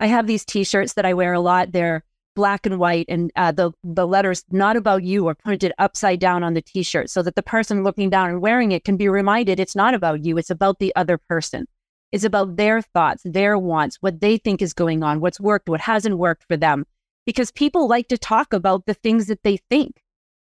I 0.00 0.06
have 0.06 0.26
these 0.26 0.44
t 0.44 0.64
shirts 0.64 0.94
that 0.94 1.06
I 1.06 1.14
wear 1.14 1.32
a 1.32 1.40
lot. 1.40 1.72
They're 1.72 2.04
black 2.34 2.66
and 2.66 2.78
white, 2.78 3.06
and 3.08 3.30
uh, 3.36 3.52
the 3.52 3.72
the 3.82 4.06
letters 4.06 4.44
"not 4.50 4.76
about 4.76 5.02
you" 5.04 5.26
are 5.28 5.34
printed 5.34 5.72
upside 5.78 6.20
down 6.20 6.42
on 6.42 6.54
the 6.54 6.62
T-shirt, 6.62 7.10
so 7.10 7.22
that 7.22 7.34
the 7.36 7.42
person 7.42 7.84
looking 7.84 8.10
down 8.10 8.30
and 8.30 8.40
wearing 8.40 8.72
it 8.72 8.84
can 8.84 8.96
be 8.96 9.08
reminded 9.08 9.60
it's 9.60 9.76
not 9.76 9.94
about 9.94 10.24
you; 10.24 10.36
it's 10.38 10.50
about 10.50 10.78
the 10.78 10.94
other 10.96 11.18
person. 11.18 11.66
It's 12.12 12.24
about 12.24 12.56
their 12.56 12.80
thoughts, 12.80 13.22
their 13.24 13.58
wants, 13.58 13.96
what 14.00 14.20
they 14.20 14.36
think 14.38 14.62
is 14.62 14.72
going 14.72 15.02
on, 15.02 15.20
what's 15.20 15.40
worked, 15.40 15.68
what 15.68 15.80
hasn't 15.80 16.18
worked 16.18 16.44
for 16.46 16.56
them. 16.56 16.84
Because 17.26 17.50
people 17.50 17.88
like 17.88 18.08
to 18.08 18.18
talk 18.18 18.52
about 18.52 18.86
the 18.86 18.94
things 18.94 19.26
that 19.26 19.42
they 19.42 19.56
think. 19.68 20.00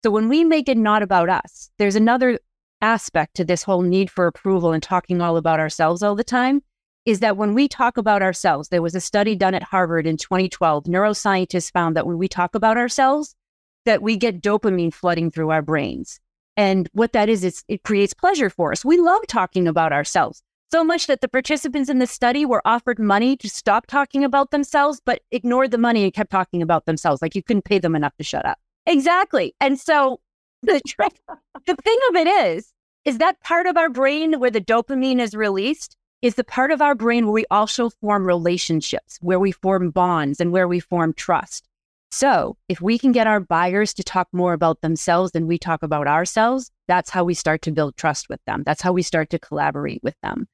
So 0.03 0.09
when 0.09 0.27
we 0.27 0.43
make 0.43 0.67
it 0.69 0.77
not 0.77 1.03
about 1.03 1.29
us, 1.29 1.69
there's 1.77 1.95
another 1.95 2.39
aspect 2.81 3.35
to 3.35 3.45
this 3.45 3.63
whole 3.63 3.81
need 3.81 4.09
for 4.09 4.27
approval 4.27 4.71
and 4.71 4.81
talking 4.81 5.21
all 5.21 5.38
about 5.38 5.59
ourselves 5.59 6.03
all 6.03 6.15
the 6.15 6.23
time 6.23 6.61
is 7.05 7.19
that 7.19 7.38
when 7.38 7.53
we 7.53 7.67
talk 7.67 7.97
about 7.97 8.21
ourselves, 8.21 8.69
there 8.69 8.81
was 8.81 8.93
a 8.93 9.01
study 9.01 9.35
done 9.35 9.55
at 9.55 9.63
Harvard 9.63 10.05
in 10.05 10.17
2012. 10.17 10.83
Neuroscientists 10.85 11.71
found 11.71 11.95
that 11.95 12.05
when 12.05 12.17
we 12.17 12.27
talk 12.27 12.53
about 12.53 12.77
ourselves, 12.77 13.35
that 13.85 14.01
we 14.01 14.15
get 14.15 14.41
dopamine 14.41 14.93
flooding 14.93 15.31
through 15.31 15.50
our 15.50 15.63
brains. 15.63 16.19
And 16.57 16.88
what 16.93 17.13
that 17.13 17.29
is, 17.29 17.43
is 17.43 17.63
it 17.67 17.83
creates 17.83 18.13
pleasure 18.13 18.50
for 18.50 18.71
us. 18.71 18.85
We 18.85 18.97
love 18.97 19.21
talking 19.27 19.67
about 19.67 19.93
ourselves 19.93 20.43
so 20.71 20.83
much 20.83 21.07
that 21.07 21.21
the 21.21 21.27
participants 21.27 21.89
in 21.89 22.00
the 22.00 22.07
study 22.07 22.45
were 22.45 22.61
offered 22.65 22.97
money 22.97 23.35
to 23.35 23.50
stop 23.50 23.88
talking 23.88 24.23
about 24.23 24.51
themselves, 24.51 25.01
but 25.03 25.21
ignored 25.31 25.71
the 25.71 25.77
money 25.77 26.03
and 26.03 26.13
kept 26.13 26.31
talking 26.31 26.61
about 26.61 26.85
themselves. 26.85 27.21
Like 27.21 27.35
you 27.35 27.43
couldn't 27.43 27.65
pay 27.65 27.77
them 27.77 27.95
enough 27.95 28.15
to 28.17 28.23
shut 28.23 28.45
up. 28.45 28.57
Exactly. 28.85 29.53
And 29.59 29.79
so 29.79 30.21
the 30.61 30.81
trick, 30.85 31.13
the 31.65 31.75
thing 31.75 31.97
of 32.09 32.15
it 32.15 32.27
is, 32.27 32.71
is 33.05 33.17
that 33.17 33.41
part 33.41 33.67
of 33.67 33.77
our 33.77 33.89
brain 33.89 34.39
where 34.39 34.51
the 34.51 34.61
dopamine 34.61 35.19
is 35.19 35.35
released 35.35 35.95
is 36.21 36.35
the 36.35 36.43
part 36.43 36.71
of 36.71 36.81
our 36.81 36.93
brain 36.93 37.25
where 37.25 37.33
we 37.33 37.45
also 37.49 37.89
form 37.89 38.25
relationships, 38.25 39.17
where 39.21 39.39
we 39.39 39.51
form 39.51 39.89
bonds, 39.89 40.39
and 40.39 40.51
where 40.51 40.67
we 40.67 40.79
form 40.79 41.13
trust. 41.13 41.67
So, 42.11 42.57
if 42.67 42.81
we 42.81 42.99
can 42.99 43.13
get 43.13 43.25
our 43.25 43.39
buyers 43.39 43.93
to 43.93 44.03
talk 44.03 44.27
more 44.33 44.53
about 44.53 44.81
themselves 44.81 45.31
than 45.31 45.47
we 45.47 45.57
talk 45.57 45.81
about 45.81 46.07
ourselves, 46.07 46.69
that's 46.87 47.09
how 47.09 47.23
we 47.23 47.33
start 47.33 47.61
to 47.63 47.71
build 47.71 47.95
trust 47.95 48.27
with 48.29 48.41
them. 48.45 48.63
That's 48.65 48.81
how 48.81 48.91
we 48.91 49.01
start 49.01 49.29
to 49.29 49.39
collaborate 49.39 50.03
with 50.03 50.15
them. 50.21 50.47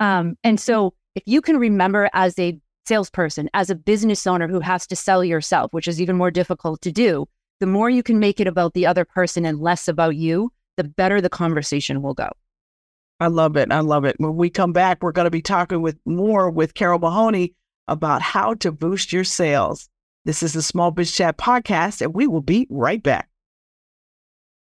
Um, 0.00 0.36
and 0.42 0.58
so, 0.58 0.94
if 1.14 1.22
you 1.24 1.40
can 1.40 1.56
remember 1.56 2.10
as 2.12 2.36
a 2.38 2.58
salesperson, 2.84 3.48
as 3.54 3.70
a 3.70 3.76
business 3.76 4.26
owner 4.26 4.48
who 4.48 4.60
has 4.60 4.86
to 4.88 4.96
sell 4.96 5.24
yourself, 5.24 5.72
which 5.72 5.86
is 5.86 6.00
even 6.02 6.16
more 6.16 6.32
difficult 6.32 6.82
to 6.82 6.92
do, 6.92 7.26
the 7.60 7.66
more 7.66 7.88
you 7.88 8.02
can 8.02 8.18
make 8.18 8.40
it 8.40 8.46
about 8.46 8.74
the 8.74 8.86
other 8.86 9.04
person 9.04 9.44
and 9.44 9.60
less 9.60 9.88
about 9.88 10.16
you, 10.16 10.52
the 10.76 10.84
better 10.84 11.20
the 11.20 11.28
conversation 11.28 12.02
will 12.02 12.14
go. 12.14 12.30
I 13.20 13.28
love 13.28 13.56
it. 13.56 13.70
I 13.70 13.80
love 13.80 14.04
it. 14.04 14.16
When 14.18 14.36
we 14.36 14.50
come 14.50 14.72
back, 14.72 15.02
we're 15.02 15.12
going 15.12 15.26
to 15.26 15.30
be 15.30 15.42
talking 15.42 15.82
with 15.82 15.98
more 16.04 16.50
with 16.50 16.74
Carole 16.74 16.98
Mahoney 16.98 17.54
about 17.86 18.22
how 18.22 18.54
to 18.54 18.72
boost 18.72 19.12
your 19.12 19.24
sales. 19.24 19.88
This 20.24 20.42
is 20.42 20.52
the 20.54 20.62
Small 20.62 20.90
Biz 20.90 21.12
Chat 21.12 21.36
podcast, 21.36 22.00
and 22.00 22.14
we 22.14 22.26
will 22.26 22.40
be 22.40 22.66
right 22.70 23.02
back. 23.02 23.28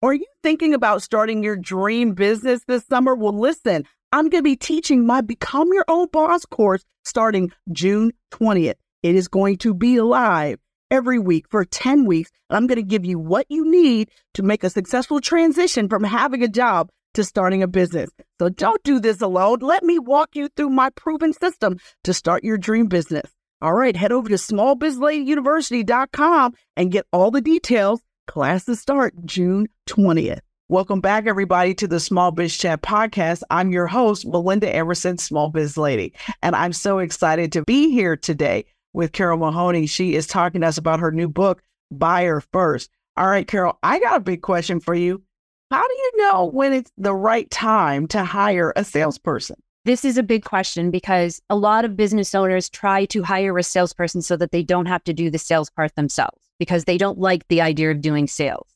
Are 0.03 0.15
you 0.15 0.27
thinking 0.43 0.75
about 0.75 1.03
starting 1.03 1.45
your 1.45 1.57
dream 1.57 2.15
business 2.15 2.63
this 2.67 2.85
summer? 2.87 3.15
Well, 3.15 3.39
listen, 3.39 3.85
I'm 4.11 4.29
going 4.29 4.41
to 4.41 4.43
be 4.43 4.57
teaching 4.57 5.07
my 5.07 5.21
Become 5.21 5.73
Your 5.73 5.85
Own 5.87 6.09
Boss 6.11 6.45
course 6.45 6.85
starting 7.05 7.53
June 7.71 8.13
20th. 8.33 8.75
It 9.03 9.15
is 9.15 9.29
going 9.29 9.59
to 9.59 9.73
be 9.73 10.01
live 10.01 10.59
every 10.93 11.19
week 11.19 11.47
for 11.51 11.65
10 11.65 12.05
weeks. 12.05 12.31
And 12.49 12.59
I'm 12.59 12.69
going 12.69 12.77
to 12.77 12.83
give 12.83 13.05
you 13.05 13.19
what 13.19 13.47
you 13.49 13.69
need 13.69 14.13
to 14.35 14.45
make 14.45 14.63
a 14.63 14.71
successful 14.71 15.21
transition 15.21 15.89
from 15.89 16.05
having 16.05 16.45
a 16.45 16.49
job 16.49 16.91
to 17.15 17.25
starting 17.25 17.63
a 17.63 17.67
business. 17.67 18.11
So 18.39 18.51
don't 18.51 18.85
do 18.85 19.01
this 19.01 19.23
alone. 19.23 19.59
Let 19.61 19.83
me 19.83 19.99
walk 19.99 20.37
you 20.37 20.49
through 20.55 20.71
my 20.71 20.91
proven 20.91 21.33
system 21.33 21.79
to 22.05 22.15
start 22.15 22.45
your 22.45 22.59
dream 22.59 22.87
business. 22.87 23.29
All 23.61 23.75
right, 23.75 23.97
head 23.97 24.13
over 24.13 24.29
to 24.29 24.35
smallbizladyuniversity.com 24.35 26.55
and 26.77 26.93
get 26.93 27.07
all 27.13 27.31
the 27.31 27.41
details. 27.41 28.01
Classes 28.27 28.81
start 28.81 29.15
June 29.25 29.69
20th. 29.89 30.41
Welcome 30.69 31.01
back, 31.01 31.27
everybody, 31.27 31.75
to 31.75 31.87
the 31.87 32.01
Small 32.01 32.31
Biz 32.31 32.57
Chat 32.57 32.81
podcast. 32.83 33.43
I'm 33.51 33.73
your 33.73 33.87
host, 33.87 34.27
Melinda 34.27 34.75
Emerson, 34.75 35.19
Small 35.19 35.51
Biz 35.51 35.77
Lady, 35.77 36.15
and 36.43 36.57
I'm 36.57 36.73
so 36.73 36.99
excited 36.99 37.53
to 37.53 37.63
be 37.63 37.91
here 37.91 38.17
today 38.17 38.65
with 38.93 39.13
Carole 39.13 39.39
Mahoney. 39.39 39.87
She 39.87 40.15
is 40.15 40.27
talking 40.27 40.61
to 40.61 40.67
us 40.67 40.79
about 40.79 41.01
her 41.01 41.13
new 41.13 41.29
book, 41.29 41.63
Buyer 41.91 42.41
First. 42.41 42.91
All 43.17 43.29
right, 43.29 43.47
Carole, 43.47 43.79
I 43.83 44.01
got 44.01 44.17
a 44.17 44.21
big 44.21 44.43
question 44.43 44.81
for 44.81 44.95
you. 44.95 45.23
How 45.71 45.87
do 45.87 45.95
you 45.95 46.11
know 46.19 46.51
when 46.53 46.73
it's 46.73 46.93
the 46.99 47.15
right 47.15 47.51
time 47.51 48.07
to 48.09 48.25
hire 48.25 48.73
a 48.77 48.85
salesperson? 48.85 49.57
This 49.85 50.05
is 50.05 50.17
a 50.17 50.23
big 50.23 50.45
question 50.45 50.91
because 50.91 51.41
a 51.51 51.57
lot 51.57 51.85
of 51.85 51.97
business 51.97 52.35
owners 52.35 52.69
try 52.69 53.05
to 53.07 53.23
hire 53.23 53.59
a 53.59 53.63
salesperson 53.63 54.23
so 54.23 54.37
that 54.37 54.53
they 54.53 54.63
don't 54.63 54.87
have 54.87 55.03
to 55.05 55.13
do 55.13 55.29
the 55.29 55.39
sales 55.39 55.71
part 55.71 55.95
themselves 55.97 56.39
because 56.59 56.85
they 56.85 56.97
don't 56.97 57.19
like 57.19 57.49
the 57.49 57.61
idea 57.61 57.91
of 57.91 58.01
doing 58.01 58.29
sales. 58.29 58.69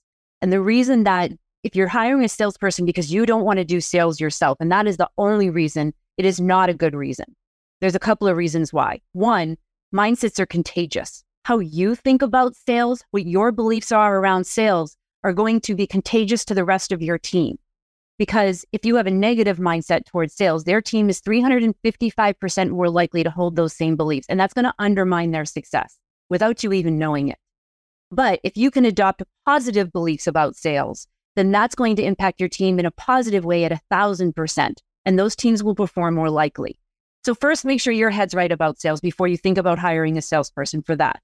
And 0.43 0.53
the 0.53 0.61
reason 0.61 1.05
that 1.05 1.33
if 1.63 1.77
you're 1.77 1.89
hiring 1.89 2.25
a 2.25 2.29
salesperson 2.29 2.87
because 2.87 3.13
you 3.13 3.27
don't 3.27 3.45
want 3.45 3.59
to 3.59 3.65
do 3.65 3.81
sales 3.81 4.21
yourself, 4.21 4.57
and 4.61 4.71
that 4.73 4.87
is 4.87 4.97
the 4.97 5.09
only 5.19 5.51
reason, 5.51 5.93
it 6.17 6.25
is 6.25 6.41
not 6.41 6.69
a 6.69 6.75
good 6.75 6.95
reason. 6.95 7.27
There's 7.81 7.95
a 7.95 8.01
couple 8.01 8.27
of 8.27 8.37
reasons 8.37 8.73
why. 8.73 9.01
One, 9.13 9.57
mindsets 9.95 10.39
are 10.39 10.47
contagious. 10.47 11.23
How 11.45 11.59
you 11.59 11.95
think 11.95 12.23
about 12.23 12.57
sales, 12.57 13.05
what 13.13 13.27
your 13.27 13.53
beliefs 13.53 13.93
are 13.93 14.19
around 14.19 14.47
sales 14.47 14.97
are 15.23 15.33
going 15.33 15.61
to 15.61 15.75
be 15.75 15.87
contagious 15.87 16.45
to 16.47 16.55
the 16.55 16.65
rest 16.65 16.93
of 16.93 17.03
your 17.03 17.19
team. 17.19 17.59
Because 18.19 18.65
if 18.73 18.85
you 18.85 18.97
have 18.97 19.07
a 19.07 19.11
negative 19.11 19.59
mindset 19.59 20.07
towards 20.07 20.35
sales, 20.35 20.65
their 20.65 20.81
team 20.81 21.09
is 21.11 21.21
355% 21.21 22.71
more 22.71 22.89
likely 22.89 23.23
to 23.23 23.31
hold 23.31 23.57
those 23.57 23.75
same 23.75 23.97
beliefs. 23.97 24.27
And 24.29 24.41
that's 24.41 24.55
going 24.55 24.65
to 24.65 24.75
undermine 24.79 25.31
their 25.31 25.45
success 25.45 25.99
without 26.31 26.65
you 26.65 26.73
even 26.73 26.99
knowing 26.99 27.29
it. 27.29 27.39
But 28.11 28.41
if 28.43 28.57
you 28.57 28.71
can 28.71 28.85
adopt 28.85 29.23
positive 29.45 29.93
beliefs 29.93 30.27
about 30.27 30.57
sales, 30.57 31.07
then 31.35 31.53
that's 31.53 31.75
going 31.75 31.97
to 31.97 32.05
impact 32.05 32.41
your 32.41 32.49
team 32.49 32.79
in 32.79 32.87
a 32.87 32.91
positive 32.91 33.45
way 33.45 33.65
at 33.65 33.73
a 33.73 33.81
thousand 33.91 34.35
percent. 34.35 34.83
And 35.05 35.19
those 35.19 35.37
teams 35.37 35.63
will 35.63 35.75
perform 35.75 36.15
more 36.15 36.31
likely. 36.31 36.81
So, 37.27 37.35
first, 37.35 37.65
make 37.65 37.81
sure 37.81 37.93
your 37.93 38.11
head's 38.11 38.37
right 38.37 38.53
about 38.53 38.79
sales 38.79 39.01
before 39.01 39.27
you 39.27 39.37
think 39.37 39.59
about 39.59 39.81
hiring 39.81 40.17
a 40.17 40.23
salesperson 40.23 40.81
for 40.81 40.95
that. 40.95 41.21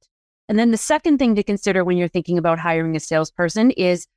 And 0.49 0.59
then 0.59 0.73
the 0.73 0.77
second 0.77 1.19
thing 1.19 1.37
to 1.37 1.45
consider 1.45 1.85
when 1.85 1.97
you're 1.97 2.09
thinking 2.09 2.39
about 2.39 2.59
hiring 2.59 2.97
a 2.97 2.99
salesperson 2.99 3.71
is 3.71 4.09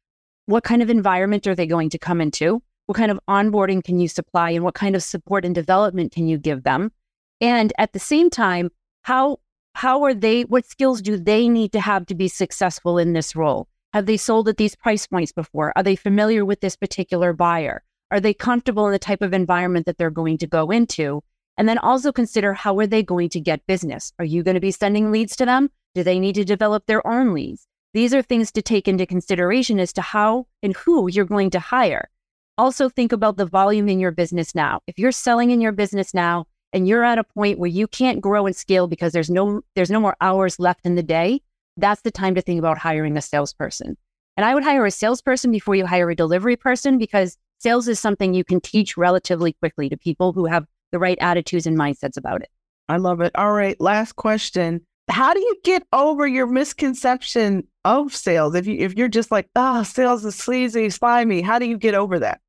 what 0.47 0.63
kind 0.63 0.81
of 0.81 0.89
environment 0.89 1.45
are 1.45 1.53
they 1.53 1.67
going 1.67 1.91
to 1.91 1.99
come 1.99 2.21
into? 2.21 2.63
What 2.87 2.97
kind 2.97 3.11
of 3.11 3.19
onboarding 3.29 3.83
can 3.83 3.99
you 3.99 4.07
supply 4.07 4.49
and 4.49 4.63
what 4.63 4.73
kind 4.73 4.95
of 4.95 5.03
support 5.03 5.45
and 5.45 5.53
development 5.53 6.11
can 6.11 6.27
you 6.27 6.39
give 6.39 6.63
them? 6.63 6.91
And 7.39 7.71
at 7.77 7.93
the 7.93 7.99
same 7.99 8.31
time, 8.31 8.71
how 9.03 9.37
how 9.75 10.01
are 10.05 10.15
they 10.15 10.41
what 10.41 10.65
skills 10.65 11.03
do 11.03 11.17
they 11.17 11.47
need 11.47 11.71
to 11.73 11.81
have 11.81 12.07
to 12.07 12.15
be 12.15 12.29
successful 12.29 12.97
in 12.97 13.13
this 13.13 13.35
role? 13.35 13.67
Have 13.93 14.07
they 14.07 14.17
sold 14.17 14.49
at 14.49 14.57
these 14.57 14.75
price 14.75 15.05
points 15.05 15.33
before? 15.33 15.71
Are 15.75 15.83
they 15.83 15.95
familiar 15.95 16.45
with 16.45 16.61
this 16.61 16.75
particular 16.75 17.31
buyer? 17.31 17.83
Are 18.09 18.19
they 18.19 18.33
comfortable 18.33 18.87
in 18.87 18.91
the 18.91 18.97
type 18.97 19.21
of 19.21 19.33
environment 19.33 19.85
that 19.85 19.99
they're 19.99 20.09
going 20.09 20.39
to 20.39 20.47
go 20.47 20.71
into? 20.71 21.21
And 21.57 21.69
then 21.69 21.77
also 21.77 22.11
consider 22.11 22.53
how 22.53 22.77
are 22.79 22.87
they 22.87 23.03
going 23.03 23.29
to 23.29 23.39
get 23.39 23.65
business? 23.67 24.11
Are 24.19 24.25
you 24.25 24.43
going 24.43 24.55
to 24.55 24.61
be 24.61 24.71
sending 24.71 25.11
leads 25.11 25.35
to 25.37 25.45
them? 25.45 25.69
Do 25.93 26.03
they 26.03 26.19
need 26.19 26.35
to 26.35 26.43
develop 26.43 26.85
their 26.85 27.05
own 27.07 27.33
leads? 27.33 27.67
These 27.93 28.13
are 28.13 28.21
things 28.21 28.51
to 28.51 28.61
take 28.61 28.89
into 28.89 29.05
consideration 29.05 29.79
as 29.79 29.93
to 29.93 30.01
how 30.01 30.47
and 30.61 30.75
who 30.75 31.09
you're 31.09 31.23
going 31.23 31.49
to 31.51 31.59
hire. 31.59 32.09
Also, 32.57 32.89
think 32.89 33.13
about 33.13 33.37
the 33.37 33.45
volume 33.45 33.87
in 33.87 33.99
your 33.99 34.11
business 34.11 34.53
now. 34.53 34.81
If 34.87 34.99
you're 34.99 35.13
selling 35.13 35.51
in 35.51 35.61
your 35.61 35.71
business 35.71 36.13
now 36.13 36.47
and 36.73 36.87
you're 36.87 37.05
at 37.05 37.17
a 37.17 37.23
point 37.23 37.57
where 37.57 37.69
you 37.69 37.87
can't 37.87 38.19
grow 38.19 38.45
and 38.45 38.55
scale 38.55 38.87
because 38.87 39.13
there's 39.13 39.29
no 39.29 39.61
there's 39.75 39.89
no 39.89 40.01
more 40.01 40.17
hours 40.19 40.59
left 40.59 40.85
in 40.85 40.95
the 40.95 41.03
day, 41.03 41.41
that's 41.77 42.01
the 42.01 42.11
time 42.11 42.35
to 42.35 42.41
think 42.41 42.59
about 42.59 42.77
hiring 42.77 43.15
a 43.15 43.21
salesperson. 43.21 43.97
And 44.37 44.45
I 44.45 44.53
would 44.53 44.63
hire 44.63 44.85
a 44.85 44.91
salesperson 44.91 45.51
before 45.51 45.75
you 45.75 45.85
hire 45.85 46.09
a 46.09 46.15
delivery 46.15 46.57
person 46.57 46.97
because 46.97 47.37
sales 47.59 47.87
is 47.87 47.99
something 47.99 48.33
you 48.33 48.43
can 48.43 48.59
teach 48.59 48.97
relatively 48.97 49.53
quickly 49.53 49.87
to 49.89 49.97
people 49.97 50.33
who 50.33 50.45
have 50.45 50.65
the 50.91 50.99
right 50.99 51.17
attitudes 51.21 51.67
and 51.67 51.77
mindsets 51.77 52.17
about 52.17 52.41
it. 52.41 52.49
I 52.87 52.97
love 52.97 53.21
it. 53.21 53.31
All 53.35 53.53
right, 53.53 53.79
last 53.79 54.15
question 54.15 54.81
how 55.09 55.33
do 55.33 55.39
you 55.39 55.55
get 55.63 55.83
over 55.93 56.25
your 56.25 56.47
misconception 56.47 57.67
of 57.83 58.15
sales? 58.15 58.55
If 58.55 58.65
you 58.65 58.77
if 58.79 58.95
you're 58.95 59.07
just 59.07 59.31
like, 59.31 59.49
ah, 59.55 59.79
oh, 59.79 59.83
sales 59.83 60.25
is 60.25 60.35
sleazy, 60.35 60.89
slimy, 60.89 61.41
how 61.41 61.59
do 61.59 61.65
you 61.65 61.77
get 61.77 61.93
over 61.93 62.19
that? 62.19 62.41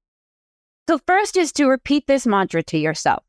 So 0.88 0.99
first 1.07 1.37
is 1.37 1.52
to 1.52 1.66
repeat 1.66 2.07
this 2.07 2.26
mantra 2.26 2.62
to 2.64 2.78
yourself. 2.78 3.25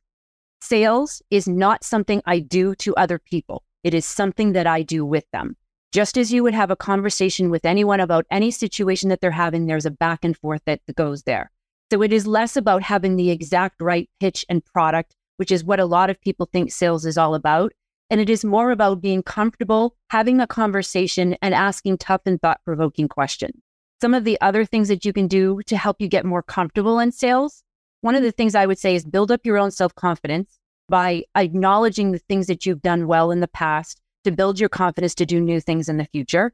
Sales 0.62 1.22
is 1.30 1.48
not 1.48 1.84
something 1.84 2.22
I 2.26 2.40
do 2.40 2.76
to 2.76 2.96
other 2.96 3.20
people. 3.20 3.64
It 3.84 3.94
is 3.94 4.06
something 4.06 4.54
that 4.54 4.68
I 4.68 4.82
do 4.82 5.06
with 5.06 5.26
them. 5.32 5.56
Just 5.92 6.18
as 6.18 6.32
you 6.32 6.44
would 6.44 6.54
have 6.54 6.72
a 6.72 6.76
conversation 6.76 7.50
with 7.50 7.66
anyone 7.66 8.00
about 8.00 8.26
any 8.30 8.52
situation 8.52 9.10
that 9.10 9.22
they're 9.22 9.32
having, 9.32 9.66
there's 9.66 9.86
a 9.86 9.92
back 9.92 10.24
and 10.24 10.38
forth 10.38 10.62
that 10.66 10.82
goes 10.96 11.24
there. 11.24 11.52
So 11.92 12.02
it 12.02 12.12
is 12.12 12.28
less 12.28 12.58
about 12.58 12.84
having 12.84 13.16
the 13.16 13.32
exact 13.32 13.82
right 13.82 14.10
pitch 14.20 14.46
and 14.50 14.64
product, 14.64 15.16
which 15.38 15.52
is 15.52 15.64
what 15.64 15.80
a 15.80 15.86
lot 15.86 16.10
of 16.10 16.20
people 16.20 16.50
think 16.52 16.72
sales 16.72 17.06
is 17.06 17.18
all 17.18 17.34
about. 17.34 17.72
And 18.10 18.20
it 18.22 18.30
is 18.30 18.44
more 18.44 18.72
about 18.72 19.02
being 19.02 19.24
comfortable, 19.24 19.96
having 20.10 20.40
a 20.40 20.48
conversation, 20.48 21.36
and 21.42 21.54
asking 21.54 21.98
tough 21.98 22.22
and 22.26 22.42
thought 22.42 22.62
provoking 22.66 23.08
questions. 23.08 23.60
Some 24.02 24.14
of 24.14 24.24
the 24.24 24.40
other 24.42 24.64
things 24.64 24.90
that 24.90 25.06
you 25.06 25.14
can 25.14 25.28
do 25.28 25.62
to 25.66 25.78
help 25.78 25.98
you 26.00 26.08
get 26.08 26.26
more 26.26 26.44
comfortable 26.44 27.00
in 27.00 27.12
sales. 27.12 27.64
One 28.02 28.16
of 28.16 28.24
the 28.24 28.32
things 28.32 28.54
I 28.54 28.66
would 28.66 28.78
say 28.78 28.96
is 28.96 29.06
build 29.06 29.32
up 29.32 29.46
your 29.46 29.58
own 29.58 29.72
self 29.72 29.96
confidence 29.96 30.60
by 30.88 31.24
acknowledging 31.36 32.12
the 32.12 32.20
things 32.20 32.48
that 32.48 32.66
you've 32.66 32.82
done 32.82 33.08
well 33.08 33.32
in 33.32 33.40
the 33.40 33.48
past 33.48 34.00
to 34.24 34.32
build 34.32 34.60
your 34.60 34.70
confidence 34.70 35.16
to 35.16 35.26
do 35.26 35.40
new 35.42 35.60
things 35.60 35.90
in 35.90 35.98
the 35.98 36.06
future, 36.06 36.54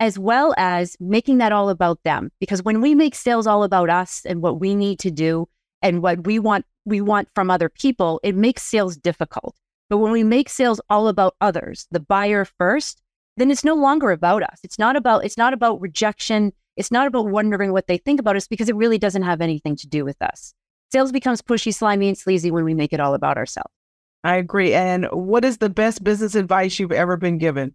as 0.00 0.18
well 0.18 0.54
as 0.56 0.96
making 0.98 1.38
that 1.38 1.52
all 1.52 1.68
about 1.68 2.02
them. 2.02 2.32
Because 2.40 2.62
when 2.62 2.80
we 2.80 2.94
make 2.94 3.14
sales 3.14 3.46
all 3.46 3.62
about 3.62 3.90
us 3.90 4.22
and 4.24 4.42
what 4.42 4.58
we 4.58 4.74
need 4.74 4.98
to 5.00 5.10
do 5.10 5.46
and 5.82 6.02
what 6.02 6.26
we 6.26 6.38
want, 6.38 6.64
we 6.86 7.00
want 7.02 7.28
from 7.34 7.50
other 7.50 7.68
people, 7.68 8.18
it 8.24 8.34
makes 8.34 8.62
sales 8.62 8.96
difficult. 8.96 9.54
But 9.90 9.98
when 9.98 10.10
we 10.10 10.24
make 10.24 10.48
sales 10.48 10.80
all 10.88 11.08
about 11.08 11.36
others, 11.40 11.86
the 11.90 12.00
buyer 12.00 12.44
first, 12.44 13.02
then 13.36 13.50
it's 13.50 13.64
no 13.64 13.74
longer 13.74 14.10
about 14.10 14.42
us. 14.42 14.58
It's 14.64 14.78
not 14.78 14.96
about 14.96 15.24
it's 15.24 15.36
not 15.36 15.52
about 15.52 15.80
rejection. 15.80 16.52
It's 16.76 16.90
not 16.90 17.06
about 17.06 17.28
wondering 17.28 17.72
what 17.72 17.86
they 17.86 17.98
think 17.98 18.20
about 18.20 18.36
us 18.36 18.46
because 18.46 18.68
it 18.68 18.76
really 18.76 18.98
doesn't 18.98 19.22
have 19.22 19.40
anything 19.40 19.76
to 19.76 19.86
do 19.86 20.04
with 20.04 20.20
us. 20.22 20.54
Sales 20.92 21.12
becomes 21.12 21.42
pushy, 21.42 21.74
slimy, 21.74 22.08
and 22.08 22.16
sleazy 22.16 22.50
when 22.50 22.64
we 22.64 22.74
make 22.74 22.92
it 22.92 23.00
all 23.00 23.14
about 23.14 23.36
ourselves. 23.36 23.70
I 24.24 24.36
agree. 24.36 24.74
And 24.74 25.06
what 25.06 25.44
is 25.44 25.58
the 25.58 25.70
best 25.70 26.04
business 26.04 26.34
advice 26.34 26.78
you've 26.78 26.92
ever 26.92 27.16
been 27.16 27.38
given? 27.38 27.74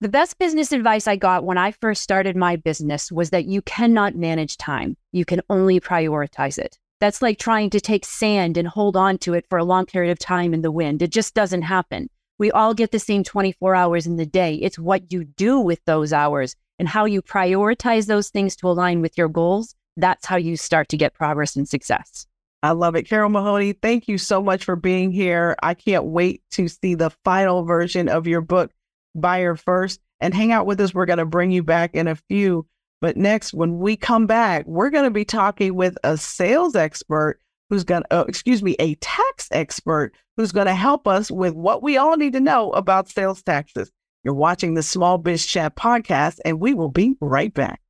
The 0.00 0.08
best 0.08 0.38
business 0.38 0.70
advice 0.70 1.08
I 1.08 1.16
got 1.16 1.42
when 1.42 1.58
I 1.58 1.72
first 1.72 2.02
started 2.02 2.36
my 2.36 2.54
business 2.54 3.10
was 3.10 3.30
that 3.30 3.46
you 3.46 3.60
cannot 3.62 4.14
manage 4.14 4.56
time. 4.56 4.96
You 5.10 5.24
can 5.24 5.40
only 5.50 5.80
prioritize 5.80 6.56
it. 6.56 6.78
That's 7.00 7.20
like 7.20 7.36
trying 7.36 7.70
to 7.70 7.80
take 7.80 8.04
sand 8.04 8.56
and 8.56 8.68
hold 8.68 8.96
on 8.96 9.18
to 9.18 9.34
it 9.34 9.44
for 9.48 9.58
a 9.58 9.64
long 9.64 9.86
period 9.86 10.12
of 10.12 10.20
time 10.20 10.54
in 10.54 10.62
the 10.62 10.70
wind. 10.70 11.02
It 11.02 11.10
just 11.10 11.34
doesn't 11.34 11.62
happen. 11.62 12.10
We 12.38 12.52
all 12.52 12.74
get 12.74 12.92
the 12.92 13.00
same 13.00 13.24
24 13.24 13.74
hours 13.74 14.06
in 14.06 14.14
the 14.14 14.24
day. 14.24 14.54
It's 14.54 14.78
what 14.78 15.12
you 15.12 15.24
do 15.24 15.58
with 15.58 15.84
those 15.84 16.12
hours 16.12 16.54
and 16.78 16.86
how 16.86 17.04
you 17.04 17.20
prioritize 17.20 18.06
those 18.06 18.28
things 18.28 18.54
to 18.56 18.68
align 18.68 19.00
with 19.00 19.18
your 19.18 19.28
goals. 19.28 19.74
That's 19.96 20.26
how 20.26 20.36
you 20.36 20.56
start 20.56 20.88
to 20.90 20.96
get 20.96 21.12
progress 21.12 21.56
and 21.56 21.68
success. 21.68 22.28
I 22.62 22.70
love 22.70 22.94
it. 22.94 23.04
Carole 23.04 23.30
Mahoney, 23.30 23.72
thank 23.72 24.06
you 24.06 24.18
so 24.18 24.42
much 24.42 24.64
for 24.64 24.76
being 24.76 25.10
here. 25.10 25.56
I 25.60 25.74
can't 25.74 26.04
wait 26.04 26.42
to 26.52 26.68
see 26.68 26.94
the 26.94 27.10
final 27.24 27.64
version 27.64 28.08
of 28.08 28.28
your 28.28 28.40
book, 28.40 28.72
Buyer 29.14 29.56
First, 29.56 30.00
and 30.20 30.34
hang 30.34 30.52
out 30.52 30.66
with 30.66 30.80
us. 30.80 30.94
We're 30.94 31.06
going 31.06 31.18
to 31.18 31.26
bring 31.26 31.50
you 31.50 31.62
back 31.62 31.94
in 31.94 32.08
a 32.08 32.16
few 32.16 32.66
but 33.00 33.16
next, 33.16 33.54
when 33.54 33.78
we 33.78 33.96
come 33.96 34.26
back, 34.26 34.66
we're 34.66 34.90
going 34.90 35.04
to 35.04 35.10
be 35.10 35.24
talking 35.24 35.74
with 35.74 35.96
a 36.02 36.16
sales 36.16 36.74
expert 36.74 37.40
who's 37.70 37.84
going 37.84 38.02
to, 38.02 38.20
uh, 38.20 38.24
excuse 38.26 38.62
me, 38.62 38.74
a 38.78 38.94
tax 38.96 39.48
expert 39.52 40.12
who's 40.36 40.52
going 40.52 40.66
to 40.66 40.74
help 40.74 41.06
us 41.06 41.30
with 41.30 41.54
what 41.54 41.82
we 41.82 41.96
all 41.96 42.16
need 42.16 42.32
to 42.32 42.40
know 42.40 42.70
about 42.72 43.08
sales 43.08 43.42
taxes. 43.42 43.92
You're 44.24 44.34
watching 44.34 44.74
the 44.74 44.82
Small 44.82 45.18
Biz 45.18 45.46
Chat 45.46 45.76
podcast, 45.76 46.40
and 46.44 46.58
we 46.58 46.74
will 46.74 46.90
be 46.90 47.14
right 47.20 47.54
back. 47.54 47.80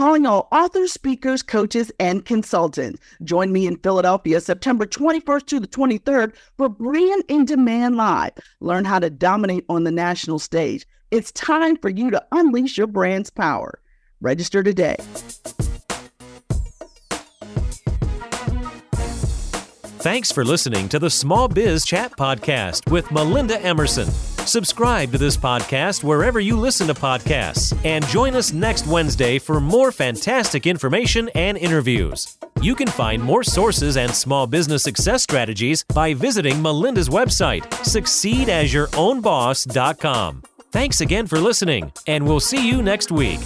Calling 0.00 0.24
all 0.24 0.48
authors, 0.50 0.90
speakers, 0.90 1.42
coaches, 1.42 1.92
and 2.00 2.24
consultants. 2.24 2.98
Join 3.22 3.52
me 3.52 3.66
in 3.66 3.76
Philadelphia 3.76 4.40
September 4.40 4.86
21st 4.86 5.46
to 5.48 5.60
the 5.60 5.68
23rd 5.68 6.32
for 6.56 6.70
Brand 6.70 7.22
in 7.28 7.44
Demand 7.44 7.96
Live. 7.96 8.32
Learn 8.60 8.86
how 8.86 8.98
to 8.98 9.10
dominate 9.10 9.66
on 9.68 9.84
the 9.84 9.90
national 9.90 10.38
stage. 10.38 10.86
It's 11.10 11.30
time 11.32 11.76
for 11.76 11.90
you 11.90 12.10
to 12.12 12.24
unleash 12.32 12.78
your 12.78 12.86
brand's 12.86 13.28
power. 13.28 13.78
Register 14.22 14.62
today. 14.62 14.96
Thanks 20.00 20.32
for 20.32 20.46
listening 20.46 20.88
to 20.88 20.98
the 20.98 21.10
Small 21.10 21.46
Biz 21.46 21.84
Chat 21.84 22.12
Podcast 22.16 22.90
with 22.90 23.12
Melinda 23.12 23.60
Emerson. 23.60 24.08
Subscribe 24.46 25.12
to 25.12 25.18
this 25.18 25.36
podcast 25.36 26.02
wherever 26.02 26.40
you 26.40 26.56
listen 26.56 26.86
to 26.88 26.94
podcasts 26.94 27.76
and 27.84 28.04
join 28.08 28.34
us 28.34 28.52
next 28.52 28.84
Wednesday 28.86 29.38
for 29.38 29.60
more 29.60 29.92
fantastic 29.92 30.66
information 30.66 31.28
and 31.36 31.56
interviews. 31.56 32.36
You 32.60 32.74
can 32.74 32.88
find 32.88 33.22
more 33.22 33.44
sources 33.44 33.96
and 33.96 34.12
small 34.12 34.48
business 34.48 34.82
success 34.82 35.22
strategies 35.22 35.84
by 35.84 36.14
visiting 36.14 36.60
Melinda's 36.60 37.08
website, 37.08 37.62
succeedasYourOwnBoss.com. 37.84 40.42
Thanks 40.72 41.00
again 41.00 41.26
for 41.26 41.38
listening, 41.38 41.92
and 42.06 42.26
we'll 42.26 42.40
see 42.40 42.68
you 42.68 42.82
next 42.82 43.12
week. 43.12 43.40